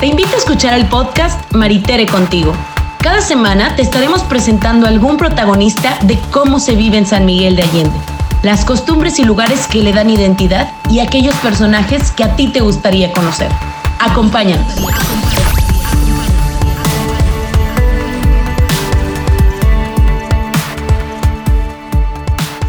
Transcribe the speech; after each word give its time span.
Te 0.00 0.06
invito 0.06 0.30
a 0.34 0.38
escuchar 0.38 0.72
el 0.72 0.86
podcast 0.86 1.52
Maritere 1.52 2.06
contigo. 2.06 2.54
Cada 3.02 3.20
semana 3.20 3.76
te 3.76 3.82
estaremos 3.82 4.22
presentando 4.22 4.86
algún 4.86 5.18
protagonista 5.18 5.98
de 6.04 6.18
cómo 6.30 6.58
se 6.58 6.74
vive 6.74 6.96
en 6.96 7.04
San 7.04 7.26
Miguel 7.26 7.54
de 7.54 7.64
Allende, 7.64 7.98
las 8.42 8.64
costumbres 8.64 9.18
y 9.18 9.24
lugares 9.24 9.66
que 9.66 9.82
le 9.82 9.92
dan 9.92 10.08
identidad 10.08 10.72
y 10.88 11.00
aquellos 11.00 11.34
personajes 11.36 12.12
que 12.12 12.24
a 12.24 12.34
ti 12.34 12.48
te 12.48 12.60
gustaría 12.60 13.12
conocer. 13.12 13.50
Acompáñanos. 13.98 14.72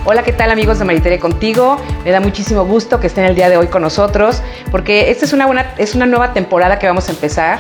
Hola, 0.04 0.24
¿qué 0.24 0.34
tal 0.34 0.50
amigos 0.50 0.80
de 0.80 0.86
Maritere 0.86 1.20
Contigo? 1.20 1.80
Me 2.04 2.10
da 2.10 2.20
muchísimo 2.20 2.66
gusto 2.66 3.00
que 3.00 3.06
estén 3.06 3.24
el 3.26 3.36
día 3.36 3.50
de 3.50 3.58
hoy 3.58 3.68
con 3.68 3.84
nosotros 3.84 4.42
porque 4.72 5.12
esta 5.12 5.26
es 5.26 5.34
una, 5.34 5.46
buena, 5.46 5.76
es 5.78 5.94
una 5.94 6.08
nueva 6.08 6.34
temporada 6.34 6.80
que 6.80 6.88
vamos 6.88 7.08
a 7.08 7.12
empezar 7.12 7.60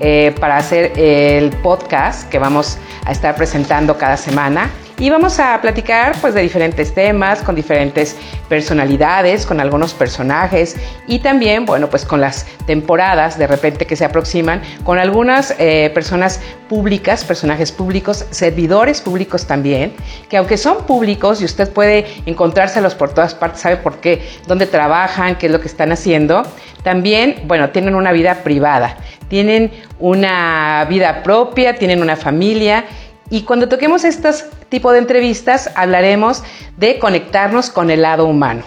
eh, 0.00 0.34
para 0.40 0.56
hacer 0.56 0.98
el 0.98 1.50
podcast 1.50 2.26
que 2.30 2.38
vamos 2.38 2.78
a 3.04 3.12
estar 3.12 3.36
presentando 3.36 3.98
cada 3.98 4.16
semana 4.16 4.70
y 4.98 5.10
vamos 5.10 5.38
a 5.38 5.60
platicar 5.60 6.16
pues 6.20 6.34
de 6.34 6.42
diferentes 6.42 6.92
temas, 6.92 7.42
con 7.42 7.54
diferentes 7.54 8.16
personalidades, 8.48 9.46
con 9.46 9.60
algunos 9.60 9.94
personajes 9.94 10.76
y 11.06 11.20
también, 11.20 11.66
bueno, 11.66 11.88
pues 11.88 12.04
con 12.04 12.20
las 12.20 12.46
temporadas 12.66 13.38
de 13.38 13.46
repente 13.46 13.86
que 13.86 13.94
se 13.94 14.04
aproximan, 14.04 14.60
con 14.82 14.98
algunas 14.98 15.54
eh, 15.58 15.90
personas 15.94 16.40
públicas, 16.68 17.24
personajes 17.24 17.70
públicos, 17.70 18.26
servidores 18.30 19.00
públicos 19.00 19.46
también, 19.46 19.92
que 20.28 20.36
aunque 20.36 20.56
son 20.56 20.84
públicos 20.84 21.40
y 21.40 21.44
usted 21.44 21.72
puede 21.72 22.06
encontrárselos 22.26 22.94
por 22.94 23.14
todas 23.14 23.34
partes, 23.34 23.60
sabe 23.60 23.76
por 23.76 23.98
qué, 23.98 24.28
dónde 24.46 24.66
trabajan, 24.66 25.36
qué 25.36 25.46
es 25.46 25.52
lo 25.52 25.60
que 25.60 25.68
están 25.68 25.92
haciendo, 25.92 26.42
también, 26.82 27.42
bueno, 27.44 27.70
tienen 27.70 27.94
una 27.94 28.12
vida 28.12 28.42
privada, 28.42 28.96
tienen 29.28 29.70
una 29.98 30.86
vida 30.88 31.22
propia, 31.22 31.76
tienen 31.76 32.02
una 32.02 32.16
familia 32.16 32.84
y 33.30 33.42
cuando 33.42 33.68
toquemos 33.68 34.04
estos 34.04 34.44
tipo 34.68 34.92
de 34.92 34.98
entrevistas 34.98 35.70
hablaremos 35.74 36.42
de 36.76 36.98
conectarnos 36.98 37.70
con 37.70 37.90
el 37.90 38.02
lado 38.02 38.26
humano. 38.26 38.62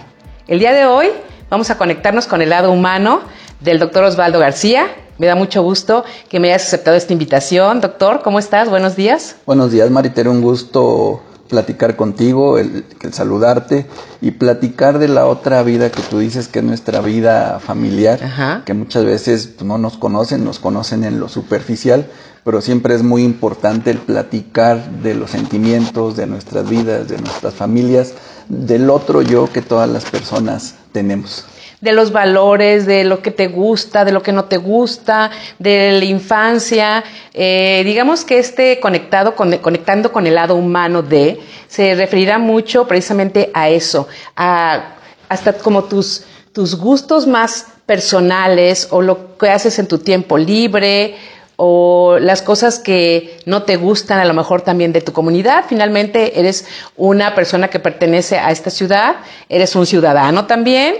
El 0.46 0.58
día 0.58 0.72
de 0.72 0.86
hoy 0.86 1.08
vamos 1.50 1.70
a 1.70 1.78
conectarnos 1.78 2.26
con 2.26 2.42
el 2.42 2.50
lado 2.50 2.70
humano 2.72 3.20
del 3.60 3.78
doctor 3.78 4.04
Osvaldo 4.04 4.38
García. 4.38 4.86
Me 5.18 5.26
da 5.26 5.34
mucho 5.34 5.62
gusto 5.62 6.04
que 6.28 6.40
me 6.40 6.48
hayas 6.48 6.66
aceptado 6.66 6.96
esta 6.96 7.12
invitación. 7.12 7.80
Doctor, 7.80 8.22
¿cómo 8.22 8.38
estás? 8.38 8.68
Buenos 8.68 8.96
días. 8.96 9.36
Buenos 9.46 9.70
días, 9.70 9.90
Maritere. 9.90 10.28
Un 10.28 10.42
gusto 10.42 11.22
platicar 11.48 11.96
contigo, 11.96 12.56
el, 12.56 12.84
saludarte 13.10 13.86
y 14.22 14.30
platicar 14.30 14.98
de 14.98 15.08
la 15.08 15.26
otra 15.26 15.62
vida 15.62 15.90
que 15.90 16.00
tú 16.00 16.18
dices 16.18 16.48
que 16.48 16.60
es 16.60 16.64
nuestra 16.64 17.02
vida 17.02 17.60
familiar, 17.60 18.62
que 18.64 18.72
muchas 18.72 19.04
veces 19.04 19.48
pues, 19.48 19.66
no 19.66 19.76
nos 19.76 19.98
conocen, 19.98 20.44
nos 20.44 20.58
conocen 20.58 21.04
en 21.04 21.20
lo 21.20 21.28
superficial, 21.28 22.06
pero 22.44 22.60
siempre 22.60 22.94
es 22.94 23.02
muy 23.02 23.22
importante 23.22 23.90
el 23.90 23.98
platicar 23.98 24.90
de 25.02 25.14
los 25.14 25.30
sentimientos, 25.30 26.16
de 26.16 26.26
nuestras 26.26 26.68
vidas, 26.68 27.08
de 27.08 27.18
nuestras 27.18 27.54
familias, 27.54 28.14
del 28.48 28.90
otro 28.90 29.22
yo 29.22 29.50
que 29.52 29.62
todas 29.62 29.88
las 29.88 30.04
personas 30.04 30.74
tenemos 30.92 31.44
de 31.82 31.92
los 31.92 32.12
valores, 32.12 32.86
de 32.86 33.02
lo 33.02 33.20
que 33.22 33.32
te 33.32 33.48
gusta, 33.48 34.04
de 34.04 34.12
lo 34.12 34.22
que 34.22 34.32
no 34.32 34.44
te 34.44 34.56
gusta, 34.56 35.32
de 35.58 35.90
la 35.90 36.04
infancia. 36.04 37.02
Eh, 37.34 37.82
digamos 37.84 38.24
que 38.24 38.38
este 38.38 38.78
conectado 38.78 39.34
con, 39.34 39.50
conectando 39.58 40.12
con 40.12 40.26
el 40.28 40.36
lado 40.36 40.54
humano 40.54 41.02
de 41.02 41.40
se 41.66 41.96
referirá 41.96 42.38
mucho 42.38 42.86
precisamente 42.86 43.50
a 43.52 43.68
eso, 43.68 44.06
a 44.36 44.94
hasta 45.28 45.54
como 45.54 45.84
tus, 45.84 46.24
tus 46.52 46.76
gustos 46.76 47.26
más 47.26 47.66
personales 47.86 48.86
o 48.90 49.02
lo 49.02 49.36
que 49.36 49.48
haces 49.48 49.78
en 49.78 49.88
tu 49.88 49.98
tiempo 49.98 50.38
libre 50.38 51.16
o 51.64 52.18
las 52.18 52.42
cosas 52.42 52.80
que 52.80 53.38
no 53.46 53.62
te 53.62 53.76
gustan 53.76 54.18
a 54.18 54.24
lo 54.24 54.34
mejor 54.34 54.62
también 54.62 54.92
de 54.92 55.00
tu 55.00 55.12
comunidad. 55.12 55.64
Finalmente 55.68 56.40
eres 56.40 56.66
una 56.96 57.36
persona 57.36 57.68
que 57.68 57.78
pertenece 57.78 58.36
a 58.36 58.50
esta 58.50 58.68
ciudad, 58.68 59.18
eres 59.48 59.76
un 59.76 59.86
ciudadano 59.86 60.46
también 60.46 60.96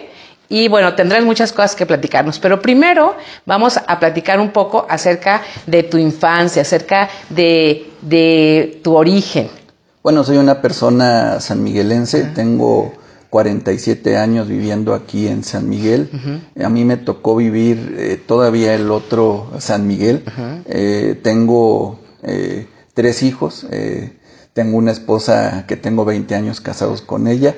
y 0.48 0.68
bueno, 0.68 0.94
tendrás 0.94 1.24
muchas 1.24 1.50
cosas 1.50 1.74
que 1.74 1.84
platicarnos, 1.84 2.38
pero 2.38 2.62
primero 2.62 3.16
vamos 3.44 3.76
a 3.84 3.98
platicar 3.98 4.38
un 4.38 4.50
poco 4.50 4.86
acerca 4.88 5.42
de 5.66 5.82
tu 5.82 5.98
infancia, 5.98 6.62
acerca 6.62 7.08
de, 7.28 8.78
tu 8.84 8.94
origen. 8.94 9.50
Bueno, 10.00 10.22
soy 10.22 10.36
una 10.36 10.62
persona 10.62 11.40
sanmiguelense, 11.40 12.22
tengo 12.36 12.92
47 13.32 14.18
años 14.18 14.46
viviendo 14.46 14.92
aquí 14.92 15.26
en 15.26 15.42
San 15.42 15.66
Miguel. 15.66 16.10
A 16.62 16.68
mí 16.68 16.84
me 16.84 16.98
tocó 16.98 17.34
vivir 17.34 17.96
eh, 17.98 18.20
todavía 18.24 18.74
el 18.74 18.90
otro 18.90 19.50
San 19.58 19.86
Miguel. 19.86 20.22
Eh, 20.66 21.18
tengo 21.22 21.98
eh, 22.22 22.66
tres 22.92 23.22
hijos, 23.22 23.66
tengo 24.52 24.76
una 24.76 24.92
esposa 24.92 25.64
que 25.66 25.78
tengo 25.78 26.04
20 26.04 26.34
años 26.34 26.60
casados 26.60 27.00
con 27.00 27.26
ella. 27.26 27.56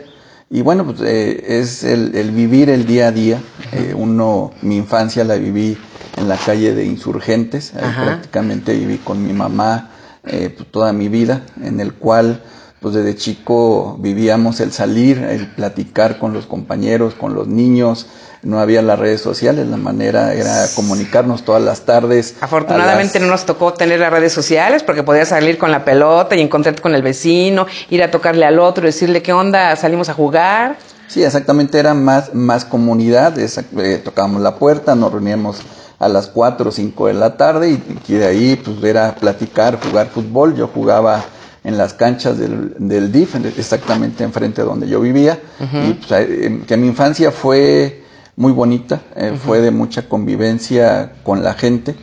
Y 0.49 0.63
bueno, 0.63 0.85
pues 0.85 1.01
eh, 1.01 1.59
es 1.59 1.83
el, 1.83 2.13
vivir 2.31 2.71
el 2.71 2.87
día 2.87 3.09
a 3.09 3.11
día. 3.11 3.43
Eh, 3.73 3.95
uno, 3.97 4.53
mi 4.63 4.77
infancia 4.77 5.25
la 5.25 5.35
viví 5.35 5.77
en 6.17 6.29
la 6.29 6.37
calle 6.37 6.73
de 6.73 6.85
Insurgentes, 6.85 7.73
prácticamente 7.73 8.75
viví 8.75 8.99
con 8.99 9.27
mi 9.27 9.33
mamá 9.33 9.91
eh, 10.23 10.55
pues, 10.57 10.71
toda 10.71 10.93
mi 10.93 11.09
vida, 11.09 11.43
en 11.61 11.81
el 11.81 11.95
cual 11.95 12.45
pues 12.85 12.97
desde 12.97 13.17
chico 13.17 13.97
vivíamos 13.99 14.61
el 14.61 14.71
salir, 14.71 15.17
el 15.25 15.47
platicar 15.47 16.19
con 16.19 16.35
los 16.35 16.45
compañeros, 16.45 17.15
con 17.15 17.35
los 17.35 17.49
niños, 17.49 18.09
no 18.43 18.61
había 18.61 18.83
las 18.83 18.99
redes 18.99 19.23
sociales, 19.23 19.67
la 19.69 19.79
manera 19.79 20.35
era 20.35 20.67
comunicarnos 20.77 21.47
todas 21.47 21.63
las 21.63 21.87
tardes. 21.87 22.35
Afortunadamente 22.43 23.21
no 23.21 23.29
nos 23.29 23.47
tocó 23.47 23.73
tener 23.73 24.01
las 24.01 24.13
redes 24.13 24.35
sociales 24.35 24.83
porque 24.83 25.03
podías 25.03 25.29
salir 25.29 25.57
con 25.57 25.71
la 25.71 25.83
pelota 25.83 26.37
y 26.37 26.43
encontrarte 26.43 26.83
con 26.83 26.95
el 26.95 27.01
vecino, 27.01 27.67
ir 27.89 28.03
a 28.03 28.11
tocarle 28.11 28.45
al 28.45 28.59
otro, 28.59 28.85
decirle 28.85 29.23
qué 29.23 29.33
onda, 29.33 29.75
salimos 29.77 30.11
a 30.11 30.13
jugar. 30.13 30.77
Sí, 31.09 31.25
exactamente, 31.25 31.79
era 31.79 31.95
más, 31.95 32.35
más 32.35 32.67
comunidad, 32.67 33.39
eh, 33.39 34.03
tocábamos 34.05 34.43
la 34.43 34.57
puerta, 34.57 34.95
nos 34.95 35.11
reuníamos 35.11 35.63
a 35.99 36.11
las 36.11 36.27
4 36.27 36.69
o 36.69 36.71
5 36.71 37.07
de 37.07 37.15
la 37.15 37.39
tarde 37.39 37.81
y, 38.07 38.13
de 38.13 38.27
ahí 38.27 38.61
pues 38.63 38.85
era 38.85 39.15
platicar, 39.15 39.81
jugar 39.81 40.09
fútbol, 40.09 40.55
yo 40.55 40.69
jugaba 40.69 41.25
en 41.65 41.79
las 41.79 41.95
canchas 41.95 42.39
del, 42.39 42.75
del 42.79 43.11
DIF, 43.11 43.37
exactamente 43.59 44.23
enfrente 44.23 44.61
de 44.63 44.69
donde 44.69 44.87
yo 44.87 45.01
vivía, 45.01 45.41
y 45.61 45.95
pues, 45.95 46.27
que 46.67 46.77
mi 46.77 46.87
infancia 46.87 47.33
fue 47.33 48.05
muy 48.37 48.53
bonita, 48.53 49.01
eh, 49.17 49.39
fue 49.43 49.61
de 49.61 49.71
mucha 49.71 50.09
convivencia 50.09 51.13
con 51.23 51.43
la 51.43 51.55
gente, 51.55 51.95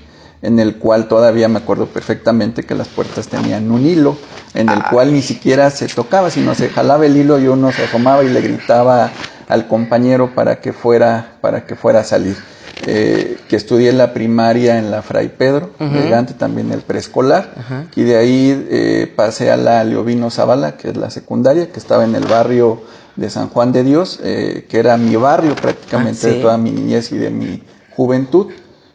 en 0.41 0.59
el 0.59 0.77
cual 0.77 1.07
todavía 1.07 1.47
me 1.47 1.59
acuerdo 1.59 1.85
perfectamente 1.85 2.63
que 2.63 2.73
las 2.73 2.87
puertas 2.87 3.27
tenían 3.27 3.69
un 3.69 3.85
hilo, 3.85 4.17
en 4.55 4.69
el 4.69 4.83
cual 4.85 5.13
ni 5.13 5.21
siquiera 5.21 5.69
se 5.69 5.87
tocaba, 5.87 6.31
sino 6.31 6.55
se 6.55 6.69
jalaba 6.69 7.05
el 7.05 7.15
hilo 7.15 7.39
y 7.39 7.47
uno 7.47 7.71
se 7.71 7.83
asomaba 7.83 8.23
y 8.23 8.29
le 8.29 8.41
gritaba 8.41 9.11
al 9.47 9.67
compañero 9.67 10.33
para 10.33 10.59
que 10.59 10.73
fuera, 10.73 11.33
para 11.41 11.65
que 11.65 11.75
fuera 11.75 11.99
a 11.99 12.03
salir. 12.03 12.37
Eh, 12.85 13.37
que 13.47 13.55
estudié 13.55 13.91
la 13.91 14.13
primaria 14.13 14.77
en 14.79 14.91
la 14.91 15.01
Fray 15.01 15.29
Pedro, 15.29 15.71
elegante 15.79 16.33
también 16.33 16.71
el 16.71 16.81
preescolar, 16.81 17.53
y 17.95 18.03
de 18.03 18.17
ahí 18.17 18.67
eh, 18.69 19.11
pasé 19.15 19.51
a 19.51 19.57
la 19.57 19.83
Leovino 19.83 20.29
Zavala, 20.29 20.77
que 20.77 20.89
es 20.89 20.97
la 20.97 21.09
secundaria, 21.09 21.71
que 21.71 21.79
estaba 21.79 22.05
en 22.05 22.15
el 22.15 22.25
barrio 22.25 22.81
de 23.15 23.29
San 23.29 23.49
Juan 23.49 23.71
de 23.71 23.83
Dios, 23.83 24.19
eh, 24.23 24.65
que 24.69 24.79
era 24.79 24.97
mi 24.97 25.15
barrio 25.15 25.55
prácticamente 25.55 26.27
ah, 26.27 26.29
de 26.29 26.41
toda 26.41 26.57
mi 26.57 26.71
niñez 26.71 27.11
y 27.11 27.17
de 27.17 27.29
mi 27.29 27.61
juventud. 27.95 28.47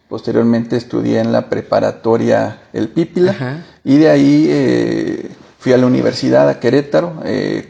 Posteriormente 0.09 0.77
estudié 0.77 1.21
en 1.21 1.33
la 1.33 1.49
preparatoria 1.49 2.63
El 2.73 2.89
Pípila. 2.89 3.65
Y 3.85 3.99
de 3.99 4.09
ahí 4.09 5.31
fui 5.59 5.73
a 5.73 5.79
la 5.79 5.87
universidad 5.87 6.49
a 6.49 6.61
Querétaro, 6.61 7.15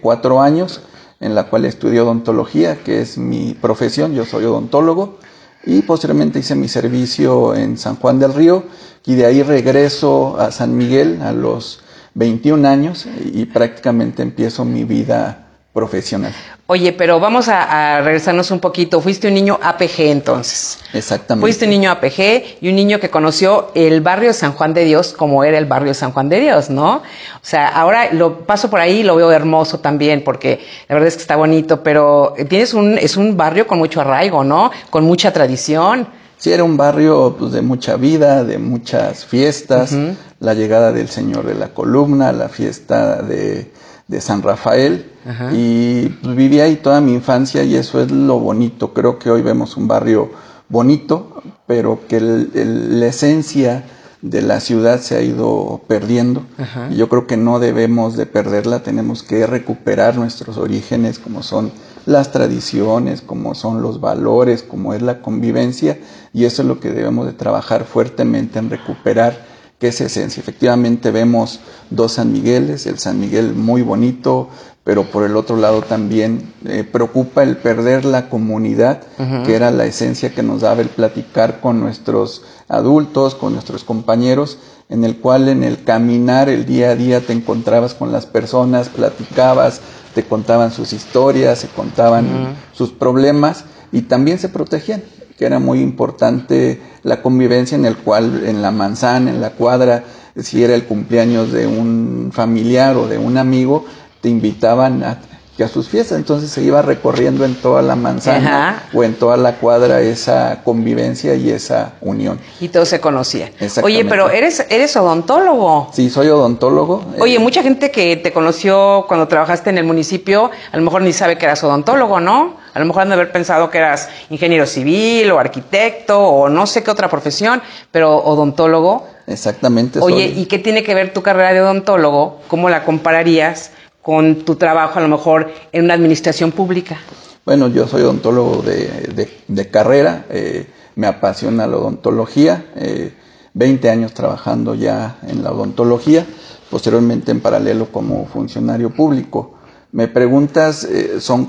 cuatro 0.01 0.41
años, 0.41 0.83
en 1.21 1.35
la 1.35 1.45
cual 1.45 1.65
estudié 1.65 2.01
odontología, 2.01 2.77
que 2.85 3.01
es 3.01 3.17
mi 3.19 3.55
profesión, 3.55 4.15
yo 4.15 4.25
soy 4.25 4.45
odontólogo, 4.45 5.19
y 5.67 5.83
posteriormente 5.83 6.39
hice 6.39 6.55
mi 6.55 6.69
servicio 6.69 7.55
en 7.55 7.77
San 7.77 7.97
Juan 7.97 8.19
del 8.19 8.33
Río 8.33 8.65
y 9.05 9.17
de 9.17 9.27
ahí 9.27 9.43
regreso 9.43 10.39
a 10.39 10.53
San 10.53 10.77
Miguel 10.77 11.21
a 11.21 11.33
los 11.33 11.81
21 12.15 12.67
años 12.67 13.07
y 13.25 13.45
prácticamente 13.47 14.23
empiezo 14.23 14.65
mi 14.65 14.85
vida 14.85 15.46
profesional. 15.77 16.33
Oye, 16.69 16.95
pero 16.95 17.21
vamos 17.21 17.49
a, 17.49 18.01
regresarnos 18.01 18.51
un 18.51 18.61
poquito. 18.61 19.03
Fuiste 19.03 19.29
un 19.29 19.35
niño 19.35 19.59
APG 19.63 20.01
entonces. 20.09 20.79
Exactamente. 20.95 21.43
Fuiste 21.43 21.67
un 21.67 21.71
niño 21.71 21.91
APG 21.91 22.63
y 22.63 22.71
un 22.71 22.77
niño 22.77 22.99
que 22.99 23.11
conoció 23.11 23.71
el 23.75 24.01
barrio 24.01 24.29
de 24.29 24.35
San 24.35 24.53
Juan 24.53 24.73
de 24.73 24.85
Dios 24.85 25.13
como 25.13 25.45
era 25.45 25.59
el 25.59 25.67
barrio 25.67 25.89
de 25.89 25.95
San 25.95 26.13
Juan 26.13 26.31
de 26.31 26.41
Dios, 26.41 26.71
¿no? 26.71 26.97
O 26.97 27.03
sea, 27.43 27.69
ahora 27.69 28.11
lo 28.11 28.47
paso 28.47 28.71
por 28.71 28.81
ahí 28.81 29.01
y 29.01 29.03
lo 29.03 29.17
veo 29.17 29.31
hermoso 29.31 29.79
también 29.81 30.25
porque 30.25 30.61
la 30.89 30.95
verdad 30.95 31.09
es 31.09 31.17
que 31.17 31.23
está 31.23 31.37
bonito, 31.37 31.83
pero 31.83 32.33
tienes 32.49 32.73
un, 32.73 32.97
es 32.97 33.19
un 33.19 33.37
barrio 33.37 33.67
con 33.67 33.79
mucho 33.79 34.01
arraigo, 34.01 34.45
¿no? 34.45 34.71
Con 34.89 35.05
mucha 35.05 35.31
tradición. 35.31 36.09
Sí, 36.39 36.53
era 36.53 36.65
un 36.65 36.79
barrio 36.79 37.37
pues, 37.39 37.53
de 37.53 37.61
mucha 37.61 37.97
vida, 37.97 38.45
de 38.45 38.57
muchas 38.59 39.27
fiestas, 39.27 39.95
la 40.41 40.55
llegada 40.55 40.93
del 40.93 41.09
Señor 41.09 41.47
de 41.47 41.55
la 41.55 41.69
Columna, 41.69 42.33
la 42.33 42.49
fiesta 42.49 43.21
de 43.23 43.71
de 44.09 44.21
San 44.21 44.43
Rafael. 44.43 45.11
Y 45.53 46.09
pues, 46.09 46.37
viví 46.37 46.61
ahí 46.61 46.77
toda 46.77 47.01
mi 47.01 47.15
infancia 47.15 47.63
y 47.65 47.75
eso 47.75 48.01
es 48.01 48.11
lo 48.11 48.39
bonito. 48.39 48.93
Creo 48.93 49.19
que 49.19 49.31
hoy 49.31 49.43
vemos 49.43 49.77
un 49.77 49.89
barrio 49.89 50.31
bonito, 50.69 51.43
pero 51.67 52.01
que 52.09 52.21
la 52.21 53.07
esencia 53.07 53.85
de 54.23 54.43
la 54.43 54.61
ciudad 54.61 55.01
se 55.01 55.17
ha 55.17 55.21
ido 55.21 55.83
perdiendo. 55.87 56.43
Y 56.91 56.97
yo 56.97 57.09
creo 57.09 57.27
que 57.27 57.37
no 57.37 57.59
debemos 57.59 58.17
de 58.17 58.27
perderla, 58.27 58.83
tenemos 58.83 59.23
que 59.23 59.47
recuperar 59.47 60.17
nuestros 60.17 60.57
orígenes 60.57 61.19
como 61.19 61.43
son 61.43 61.73
las 62.07 62.31
tradiciones, 62.31 63.21
como 63.21 63.55
son 63.55 63.83
los 63.83 64.01
valores, 64.01 64.63
como 64.63 64.95
es 64.95 65.03
la 65.03 65.21
convivencia, 65.21 65.99
y 66.33 66.45
eso 66.45 66.63
es 66.63 66.69
lo 66.69 66.79
que 66.79 66.91
debemos 66.91 67.27
de 67.27 67.33
trabajar 67.33 67.85
fuertemente 67.85 68.59
en 68.59 68.71
recuperar, 68.71 69.45
que 69.79 69.89
es 69.89 70.01
esencia. 70.01 70.41
Efectivamente 70.41 71.11
vemos 71.11 71.61
dos 71.91 72.13
San 72.13 72.33
Migueles, 72.33 72.87
el 72.87 72.99
San 72.99 73.21
Miguel 73.21 73.55
muy 73.55 73.83
bonito, 73.83 74.49
pero 74.85 75.05
por 75.11 75.25
el 75.25 75.37
otro 75.37 75.57
lado 75.57 75.83
también 75.83 76.53
eh, 76.65 76.85
preocupa 76.85 77.43
el 77.43 77.57
perder 77.57 78.05
la 78.05 78.29
comunidad, 78.29 79.03
que 79.45 79.57
era 79.57 79.73
la 79.73 79.85
esencia 79.85 80.33
que 80.33 80.45
nos 80.45 80.61
daba 80.61 80.81
el 80.81 80.89
platicar 80.89 81.61
con 81.61 81.81
nuestros 81.81 82.45
adultos, 82.69 83.35
con 83.35 83.53
nuestros 83.53 83.83
compañeros, 83.83 84.59
en 84.89 85.03
el 85.03 85.17
cual 85.19 85.49
en 85.49 85.65
el 85.65 85.83
caminar 85.83 86.49
el 86.49 86.67
día 86.67 86.91
a 86.91 86.95
día 86.95 87.21
te 87.21 87.33
encontrabas 87.33 87.95
con 87.95 88.13
las 88.13 88.27
personas, 88.27 88.89
platicabas, 88.89 89.81
te 90.15 90.25
contaban 90.25 90.71
sus 90.71 90.93
historias, 90.93 91.59
se 91.59 91.69
contaban 91.69 92.55
sus 92.73 92.93
problemas 92.93 93.65
y 93.91 94.03
también 94.03 94.39
se 94.39 94.49
protegían, 94.49 95.03
que 95.39 95.45
era 95.45 95.59
muy 95.59 95.81
importante 95.81 96.81
la 97.03 97.23
convivencia 97.23 97.77
en 97.77 97.85
el 97.85 97.97
cual 97.97 98.45
en 98.47 98.63
la 98.63 98.71
manzana, 98.71 99.31
en 99.31 99.41
la 99.41 99.51
cuadra, 99.51 100.05
si 100.37 100.65
era 100.65 100.75
el 100.75 100.85
cumpleaños 100.85 101.53
de 101.53 101.67
un 101.67 102.31
familiar 102.33 102.97
o 102.97 103.07
de 103.07 103.19
un 103.19 103.37
amigo, 103.39 103.85
te 104.21 104.29
invitaban 104.29 105.05
a, 105.05 105.19
que 105.57 105.65
a 105.65 105.69
sus 105.69 105.89
fiestas, 105.89 106.19
entonces 106.19 106.51
se 106.51 106.63
iba 106.63 106.83
recorriendo 106.83 107.45
en 107.45 107.55
toda 107.55 107.81
la 107.81 107.97
manzana 107.97 108.83
o 108.93 109.03
en 109.05 109.15
toda 109.15 109.39
la 109.39 109.55
cuadra 109.55 110.01
esa 110.03 110.63
convivencia 110.63 111.35
y 111.35 111.51
esa 111.51 111.95
unión. 112.03 112.39
Y 112.61 112.69
todos 112.69 112.89
se 112.89 113.01
conocían. 113.01 113.51
Oye, 113.83 114.05
pero 114.05 114.29
eres, 114.29 114.67
eres 114.69 114.95
odontólogo. 114.97 115.89
Sí, 115.93 116.11
soy 116.11 116.29
odontólogo. 116.29 117.05
Oye, 117.19 117.37
eh, 117.37 117.39
mucha 117.39 117.63
gente 117.63 117.91
que 117.91 118.17
te 118.17 118.33
conoció 118.33 119.07
cuando 119.09 119.29
trabajaste 119.29 119.71
en 119.71 119.79
el 119.79 119.85
municipio, 119.85 120.51
a 120.73 120.77
lo 120.77 120.83
mejor 120.83 121.01
ni 121.01 121.15
sabe 121.15 121.39
que 121.39 121.47
eras 121.47 121.65
odontólogo, 121.65 122.21
¿no? 122.21 122.66
A 122.77 122.79
lo 122.79 122.85
mejor 122.85 123.05
han 123.05 123.09
de 123.09 123.15
haber 123.15 123.33
pensado 123.33 123.71
que 123.71 123.79
eras 123.79 124.11
ingeniero 124.29 124.67
civil 124.67 125.31
o 125.31 125.39
arquitecto 125.39 126.21
o 126.21 126.51
no 126.51 126.67
sé 126.67 126.85
qué 126.85 126.91
otra 126.91 127.09
profesión, 127.09 127.63
pero 127.91 128.19
odontólogo. 128.19 129.09
Exactamente. 129.27 129.99
Oye, 129.99 130.27
¿y 130.27 130.45
qué 130.45 130.59
tiene 130.59 130.83
que 130.85 130.95
ver 130.95 131.15
tu 131.15 131.23
carrera 131.23 131.55
de 131.55 131.63
odontólogo? 131.63 132.43
¿Cómo 132.49 132.69
la 132.69 132.85
compararías 132.85 133.71
con 134.03 134.45
tu 134.45 134.57
trabajo 134.57 134.99
a 134.99 135.01
lo 135.01 135.09
mejor 135.09 135.51
en 135.73 135.85
una 135.85 135.95
administración 135.95 136.53
pública? 136.53 136.99
Bueno, 137.47 137.69
yo 137.69 137.89
soy 137.89 138.03
odontólogo 138.03 138.61
de, 138.61 139.71
carrera, 139.71 140.27
eh, 140.29 140.67
me 140.97 141.07
apasiona 141.07 141.67
la 141.67 141.79
odontología, 141.79 142.67
eh, 142.77 143.15
20 143.55 143.89
años 143.89 144.13
trabajando 144.13 144.75
ya 144.75 145.17
en 145.27 145.43
la 145.43 145.51
odontología, 145.51 146.27
posteriormente 146.69 147.31
en 147.31 147.41
paralelo 147.41 147.91
como 147.91 148.27
funcionario 148.27 148.91
público. 148.91 149.55
Me 149.93 150.09
preguntas, 150.09 150.85
eh, 150.85 151.23
son 151.23 151.47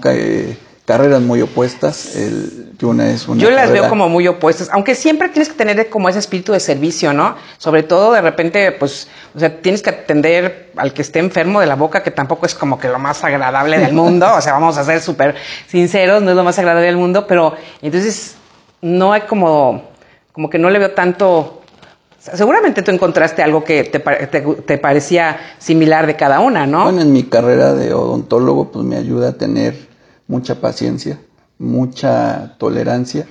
carreras 0.87 1.21
muy 1.21 1.41
opuestas, 1.41 2.15
el, 2.15 2.71
que 2.79 2.85
una 2.85 3.09
es 3.09 3.27
una 3.27 3.41
Yo 3.41 3.51
las 3.51 3.71
veo 3.71 3.89
como 3.89 4.07
muy 4.07 4.25
opuestas, 4.25 4.69
aunque 4.71 4.95
siempre 4.95 5.27
tienes 5.27 5.49
que 5.49 5.55
tener 5.55 5.89
como 5.89 6.07
ese 6.07 6.19
espíritu 6.19 6.53
de 6.53 6.61
servicio, 6.61 7.11
¿no? 7.11 7.35
Sobre 7.57 7.83
todo 7.83 8.13
de 8.13 8.21
repente, 8.21 8.71
pues, 8.71 9.09
o 9.35 9.39
sea, 9.39 9.61
tienes 9.61 9.81
que 9.81 9.89
atender 9.89 10.71
al 10.77 10.93
que 10.93 11.01
esté 11.01 11.19
enfermo 11.19 11.59
de 11.59 11.67
la 11.67 11.75
boca, 11.75 12.03
que 12.03 12.11
tampoco 12.11 12.45
es 12.45 12.55
como 12.55 12.79
que 12.79 12.87
lo 12.87 12.99
más 12.99 13.21
agradable 13.25 13.79
del 13.79 13.91
mundo, 14.01 14.33
o 14.33 14.39
sea, 14.39 14.53
vamos 14.53 14.77
a 14.77 14.85
ser 14.85 15.01
súper 15.01 15.35
sinceros, 15.67 16.23
no 16.23 16.29
es 16.29 16.37
lo 16.37 16.45
más 16.45 16.57
agradable 16.57 16.87
del 16.87 16.95
mundo, 16.95 17.27
pero 17.27 17.53
entonces 17.81 18.35
no 18.81 19.11
hay 19.11 19.21
como, 19.21 19.89
como 20.31 20.49
que 20.49 20.57
no 20.57 20.69
le 20.69 20.79
veo 20.79 20.91
tanto 20.91 21.61
Seguramente 22.19 22.81
tú 22.81 22.91
encontraste 22.91 23.41
algo 23.41 23.63
que 23.63 23.85
te, 23.85 23.99
te, 23.99 24.77
parecía 24.77 25.37
similar 25.59 26.07
de 26.07 26.17
cada 26.17 26.41
una, 26.41 26.67
¿no? 26.67 26.83
Bueno, 26.83 26.99
en 26.99 27.13
mi 27.13 27.23
carrera 27.23 27.73
de 27.73 27.93
odontólogo, 27.93 28.69
pues 28.69 28.83
me 28.83 28.97
ayuda 28.97 29.29
a 29.29 29.33
tener 29.33 29.86
mucha 30.27 30.61
paciencia, 30.61 31.19
mucha 31.57 32.55
tolerancia, 32.57 33.27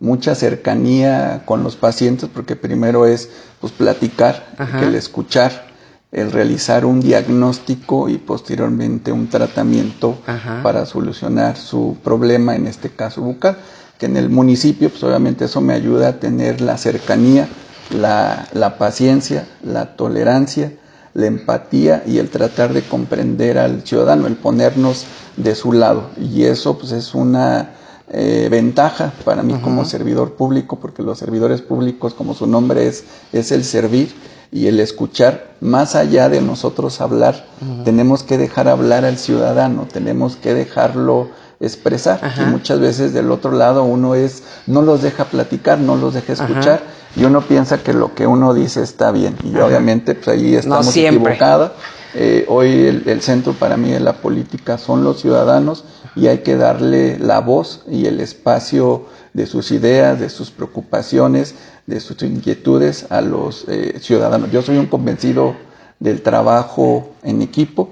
mucha 0.00 0.34
cercanía 0.34 1.42
con 1.44 1.62
los 1.62 1.76
pacientes, 1.76 2.28
porque 2.32 2.56
primero 2.56 3.06
es 3.06 3.30
pues 3.60 3.72
platicar, 3.72 4.54
el 4.82 4.94
escuchar, 4.94 5.66
el 6.12 6.32
realizar 6.32 6.84
un 6.84 7.00
diagnóstico 7.00 8.08
y 8.08 8.18
posteriormente 8.18 9.12
un 9.12 9.28
tratamiento 9.28 10.18
para 10.62 10.86
solucionar 10.86 11.56
su 11.56 11.96
problema, 12.02 12.54
en 12.56 12.66
este 12.66 12.90
caso 12.90 13.22
bucal, 13.22 13.56
que 13.98 14.06
en 14.06 14.16
el 14.16 14.28
municipio 14.28 14.90
pues 14.90 15.02
obviamente 15.02 15.46
eso 15.46 15.60
me 15.60 15.74
ayuda 15.74 16.08
a 16.08 16.20
tener 16.20 16.60
la 16.60 16.76
cercanía, 16.76 17.48
la, 17.90 18.46
la 18.52 18.78
paciencia, 18.78 19.46
la 19.62 19.96
tolerancia, 19.96 20.72
la 21.16 21.26
empatía 21.26 22.02
y 22.06 22.18
el 22.18 22.28
tratar 22.28 22.74
de 22.74 22.82
comprender 22.82 23.56
al 23.56 23.82
ciudadano, 23.86 24.26
el 24.26 24.36
ponernos 24.36 25.06
de 25.38 25.54
su 25.54 25.72
lado. 25.72 26.10
Y 26.20 26.44
eso 26.44 26.76
pues 26.76 26.92
es 26.92 27.14
una 27.14 27.70
eh, 28.10 28.48
ventaja 28.50 29.14
para 29.24 29.42
mí 29.42 29.54
como 29.54 29.86
servidor 29.86 30.34
público, 30.34 30.78
porque 30.78 31.02
los 31.02 31.18
servidores 31.18 31.62
públicos, 31.62 32.12
como 32.12 32.34
su 32.34 32.46
nombre 32.46 32.86
es, 32.86 33.04
es 33.32 33.50
el 33.50 33.64
servir 33.64 34.14
y 34.52 34.66
el 34.66 34.78
escuchar, 34.78 35.54
más 35.60 35.94
allá 35.94 36.28
de 36.28 36.42
nosotros 36.42 37.00
hablar, 37.00 37.46
tenemos 37.84 38.22
que 38.22 38.36
dejar 38.36 38.68
hablar 38.68 39.06
al 39.06 39.16
ciudadano, 39.16 39.88
tenemos 39.90 40.36
que 40.36 40.52
dejarlo 40.52 41.30
expresar. 41.60 42.20
Y 42.38 42.44
muchas 42.44 42.78
veces 42.78 43.14
del 43.14 43.30
otro 43.32 43.52
lado 43.52 43.84
uno 43.84 44.14
es, 44.14 44.42
no 44.66 44.82
los 44.82 45.00
deja 45.00 45.24
platicar, 45.24 45.78
no 45.78 45.96
los 45.96 46.12
deja 46.12 46.34
escuchar 46.34 46.82
y 47.16 47.24
uno 47.24 47.40
piensa 47.40 47.82
que 47.82 47.94
lo 47.94 48.14
que 48.14 48.26
uno 48.26 48.52
dice 48.52 48.82
está 48.82 49.10
bien. 49.10 49.36
Y 49.42 49.56
obviamente 49.56 50.14
pues 50.14 50.28
ahí 50.28 50.54
estamos 50.54 50.94
equivocados. 50.94 51.72
Eh, 52.14 52.44
hoy 52.48 53.02
el, 53.04 53.20
centro 53.20 53.52
para 53.52 53.76
mí 53.76 53.90
de 53.90 54.00
la 54.00 54.14
política 54.14 54.78
son 54.78 55.04
los 55.04 55.20
ciudadanos 55.20 55.84
y 56.14 56.28
hay 56.28 56.38
que 56.38 56.56
darle 56.56 57.18
la 57.18 57.40
voz 57.40 57.84
y 57.90 58.06
el 58.06 58.20
espacio 58.20 59.06
de 59.34 59.46
sus 59.46 59.70
ideas, 59.70 60.18
de 60.18 60.30
sus 60.30 60.50
preocupaciones, 60.50 61.54
de 61.86 62.00
sus 62.00 62.22
inquietudes 62.22 63.06
a 63.10 63.20
los 63.20 63.66
eh, 63.68 63.98
ciudadanos. 64.00 64.50
Yo 64.50 64.62
soy 64.62 64.78
un 64.78 64.86
convencido 64.86 65.56
del 65.98 66.22
trabajo 66.22 67.12
en 67.22 67.42
equipo. 67.42 67.90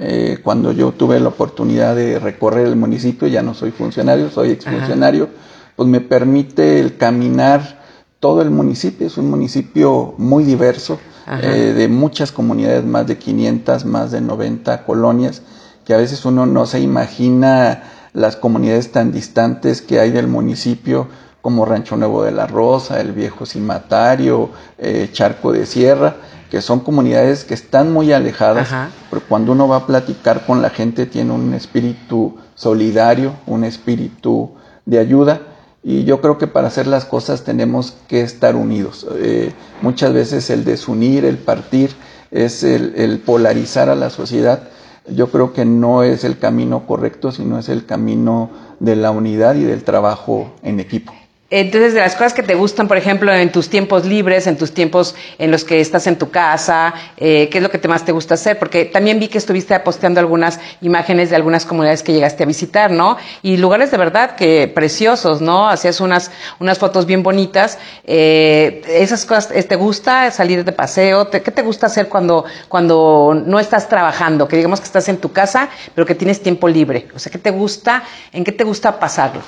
Eh, 0.00 0.38
cuando 0.42 0.72
yo 0.72 0.92
tuve 0.92 1.20
la 1.20 1.28
oportunidad 1.28 1.94
de 1.94 2.18
recorrer 2.18 2.66
el 2.66 2.76
municipio, 2.76 3.28
ya 3.28 3.42
no 3.42 3.54
soy 3.54 3.70
funcionario, 3.70 4.30
soy 4.30 4.50
exfuncionario, 4.50 5.28
pues 5.76 5.88
me 5.88 6.00
permite 6.00 6.80
el 6.80 6.96
caminar 6.96 7.81
todo 8.22 8.40
el 8.40 8.50
municipio. 8.50 9.08
Es 9.08 9.18
un 9.18 9.28
municipio 9.28 10.14
muy 10.16 10.44
diverso, 10.44 11.00
eh, 11.26 11.74
de 11.76 11.88
muchas 11.88 12.30
comunidades, 12.30 12.84
más 12.84 13.08
de 13.08 13.18
500, 13.18 13.84
más 13.84 14.12
de 14.12 14.20
90 14.20 14.84
colonias, 14.84 15.42
que 15.84 15.92
a 15.92 15.96
veces 15.96 16.24
uno 16.24 16.46
no 16.46 16.64
se 16.66 16.78
imagina 16.78 17.82
las 18.12 18.36
comunidades 18.36 18.92
tan 18.92 19.10
distantes 19.10 19.82
que 19.82 19.98
hay 19.98 20.12
del 20.12 20.28
municipio, 20.28 21.08
como 21.42 21.64
Rancho 21.64 21.96
Nuevo 21.96 22.22
de 22.22 22.30
la 22.30 22.46
Rosa, 22.46 23.00
el 23.00 23.10
Viejo 23.10 23.44
Cimatario, 23.44 24.50
eh, 24.78 25.08
Charco 25.12 25.50
de 25.50 25.66
Sierra, 25.66 26.14
que 26.48 26.62
son 26.62 26.78
comunidades 26.78 27.42
que 27.42 27.54
están 27.54 27.92
muy 27.92 28.12
alejadas, 28.12 28.68
pero 29.10 29.22
cuando 29.28 29.50
uno 29.50 29.66
va 29.66 29.78
a 29.78 29.86
platicar 29.86 30.46
con 30.46 30.62
la 30.62 30.70
gente 30.70 31.06
tiene 31.06 31.32
un 31.32 31.54
espíritu 31.54 32.36
solidario, 32.54 33.32
un 33.46 33.64
espíritu 33.64 34.52
de 34.86 35.00
ayuda 35.00 35.40
y 35.82 36.04
yo 36.04 36.20
creo 36.20 36.38
que 36.38 36.46
para 36.46 36.68
hacer 36.68 36.86
las 36.86 37.04
cosas 37.04 37.42
tenemos 37.42 37.94
que 38.08 38.20
estar 38.20 38.54
unidos. 38.54 39.06
Eh, 39.16 39.52
muchas 39.80 40.12
veces 40.12 40.48
el 40.50 40.64
desunir, 40.64 41.24
el 41.24 41.38
partir, 41.38 41.90
es 42.30 42.62
el, 42.62 42.94
el, 42.96 43.18
polarizar 43.18 43.88
a 43.88 43.94
la 43.94 44.10
sociedad. 44.10 44.68
Yo 45.08 45.30
creo 45.30 45.52
que 45.52 45.64
no 45.64 46.02
es 46.02 46.24
el 46.24 46.38
camino 46.38 46.86
correcto, 46.86 47.32
sino 47.32 47.58
es 47.58 47.68
el 47.68 47.84
camino 47.84 48.50
de 48.78 48.96
la 48.96 49.10
unidad 49.10 49.56
y 49.56 49.64
del 49.64 49.82
trabajo 49.82 50.52
en 50.62 50.78
equipo. 50.78 51.12
Entonces, 51.54 51.92
de 51.92 52.00
las 52.00 52.14
cosas 52.14 52.32
que 52.32 52.42
te 52.42 52.54
gustan, 52.54 52.88
por 52.88 52.96
ejemplo, 52.96 53.30
en 53.30 53.52
tus 53.52 53.68
tiempos 53.68 54.06
libres, 54.06 54.46
en 54.46 54.56
tus 54.56 54.72
tiempos 54.72 55.14
en 55.36 55.50
los 55.50 55.64
que 55.64 55.82
estás 55.82 56.06
en 56.06 56.16
tu 56.16 56.30
casa, 56.30 56.94
eh, 57.18 57.50
¿qué 57.50 57.58
es 57.58 57.62
lo 57.62 57.70
que 57.70 57.76
te 57.76 57.88
más 57.88 58.06
te 58.06 58.12
gusta 58.12 58.34
hacer? 58.34 58.58
Porque 58.58 58.86
también 58.86 59.20
vi 59.20 59.28
que 59.28 59.36
estuviste 59.36 59.78
posteando 59.80 60.18
algunas 60.18 60.58
imágenes 60.80 61.28
de 61.28 61.36
algunas 61.36 61.66
comunidades 61.66 62.02
que 62.02 62.14
llegaste 62.14 62.44
a 62.44 62.46
visitar, 62.46 62.90
¿no? 62.90 63.18
Y 63.42 63.58
lugares 63.58 63.90
de 63.90 63.98
verdad 63.98 64.34
que 64.34 64.66
preciosos, 64.66 65.42
¿no? 65.42 65.68
Hacías 65.68 66.00
unas, 66.00 66.30
unas 66.58 66.78
fotos 66.78 67.04
bien 67.04 67.22
bonitas. 67.22 67.78
Eh, 68.04 68.80
¿Esas 68.88 69.26
cosas 69.26 69.50
eh, 69.54 69.62
te 69.62 69.76
gusta 69.76 70.30
salir 70.30 70.64
de 70.64 70.72
paseo? 70.72 71.28
¿Qué 71.28 71.40
te 71.40 71.60
gusta 71.60 71.88
hacer 71.88 72.08
cuando, 72.08 72.46
cuando 72.70 73.38
no 73.44 73.60
estás 73.60 73.90
trabajando? 73.90 74.48
Que 74.48 74.56
digamos 74.56 74.80
que 74.80 74.86
estás 74.86 75.06
en 75.10 75.18
tu 75.18 75.32
casa, 75.32 75.68
pero 75.94 76.06
que 76.06 76.14
tienes 76.14 76.42
tiempo 76.42 76.66
libre. 76.66 77.08
O 77.14 77.18
sea, 77.18 77.30
¿qué 77.30 77.36
te 77.36 77.50
gusta? 77.50 78.04
¿En 78.32 78.42
qué 78.42 78.52
te 78.52 78.64
gusta 78.64 78.98
pasarlo? 78.98 79.42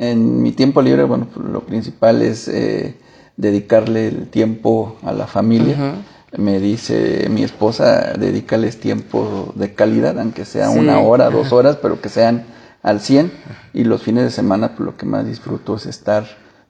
En 0.00 0.40
mi 0.40 0.52
tiempo 0.52 0.80
libre, 0.80 1.04
bueno, 1.04 1.26
pues, 1.32 1.46
lo 1.46 1.60
principal 1.60 2.22
es 2.22 2.48
eh, 2.48 2.94
dedicarle 3.36 4.08
el 4.08 4.28
tiempo 4.28 4.96
a 5.02 5.12
la 5.12 5.26
familia. 5.26 5.96
Me 6.34 6.58
dice 6.58 7.28
mi 7.28 7.42
esposa, 7.42 8.14
dedícales 8.14 8.80
tiempo 8.80 9.52
de 9.56 9.74
calidad, 9.74 10.18
aunque 10.18 10.46
sea 10.46 10.70
una 10.70 11.00
hora, 11.00 11.28
dos 11.28 11.52
horas, 11.52 11.76
pero 11.76 12.00
que 12.00 12.08
sean 12.08 12.44
al 12.82 13.00
100. 13.00 13.30
Y 13.74 13.84
los 13.84 14.02
fines 14.02 14.24
de 14.24 14.30
semana, 14.30 14.68
pues 14.68 14.80
lo 14.80 14.96
que 14.96 15.04
más 15.04 15.26
disfruto 15.26 15.76
es 15.76 15.84
estar 15.84 16.24